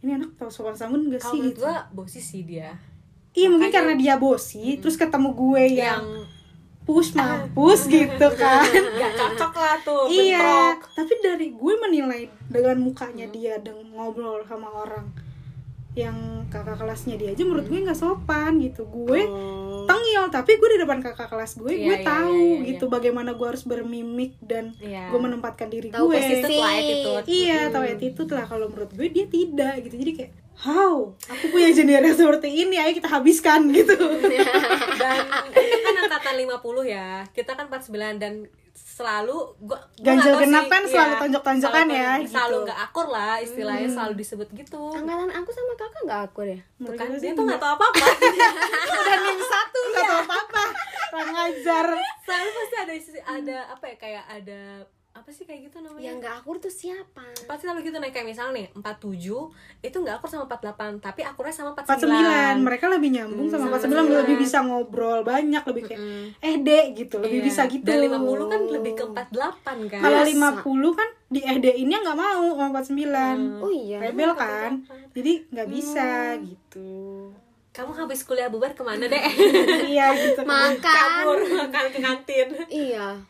[0.00, 1.38] ini anak tau sopan sambun gak sih?
[1.44, 1.60] gitu.
[1.60, 2.74] gue bosi sih dia.
[3.32, 6.04] Iya mungkin makanya- karena dia bosi terus ketemu gue yang, yang
[6.82, 8.66] push mampus gitu kan.
[8.66, 10.78] Gak cocok lah tuh iya bentrok.
[10.92, 15.06] tapi dari gue menilai dengan mukanya dia dan ngobrol sama orang
[15.92, 18.88] yang kakak kelasnya dia aja menurut gue nggak sopan gitu.
[18.88, 19.84] Gue Oh.
[19.84, 22.84] tengil tapi gue di depan kakak kelas gue Iya, gue iya, tahu iya, iya, gitu
[22.86, 25.10] bagaimana gue harus bermimik dan Iya.
[25.10, 26.16] gue menempatkan diri Tahu gue.
[26.16, 27.24] Attitude.
[27.26, 28.46] Iya tahu attitude lah.
[28.46, 29.94] Kalau menurut gue dia tidak gitu.
[29.98, 31.12] Jadi kayak how?
[31.28, 33.96] Aku punya jendela seperti ini ayo kita habiskan gitu.
[35.02, 35.18] Dan
[35.52, 36.56] itu kan angkatan 50
[36.88, 37.08] ya.
[37.28, 38.34] Kita kan 49 dan
[38.72, 42.30] selalu gua, gua Ganjil nggak tahu genap sih, kan selalu iya, tonjok-tonjokan selalu ya, gitu.
[42.32, 46.60] selalu gak akur lah istilahnya selalu disebut gitu Angkatan aku sama kakak nggak akur ya?
[46.76, 47.58] Menurut kan gue dia tuh enggak.
[47.58, 48.06] gak tau apa-apa
[49.02, 50.62] udah nim satu nggak tahu apa
[51.12, 51.86] apa ngajar
[52.24, 54.60] selalu pasti ada isi- ada apa ya kayak ada
[55.12, 57.20] apa sih kayak gitu namanya Yang nggak akur tuh siapa?
[57.44, 59.20] pasti selalu gitu nih kayak misalnya nih 47
[59.82, 63.76] itu nggak akur sama 48 tapi akurnya sama 49 49 mereka lebih nyambung sama sama
[63.78, 64.18] 49 49.
[64.18, 66.26] lebih bisa ngobrol banyak lebih kayak Mm.
[66.40, 67.46] eh dek gitu lebih Iya.
[67.46, 70.32] bisa gitu dan 50 kan lebih ke 48 kan kalau Masa?
[70.64, 73.98] 50 kan di ED ini nggak mau sama 49 Oh iya.
[74.00, 76.08] rebel kan jadi nggak bisa
[76.40, 77.28] gitu
[77.70, 79.22] kamu habis kuliah bubar ke mana deh
[79.86, 80.80] iya gitu Makan.
[80.82, 83.22] kabur makan ke kantin Iya.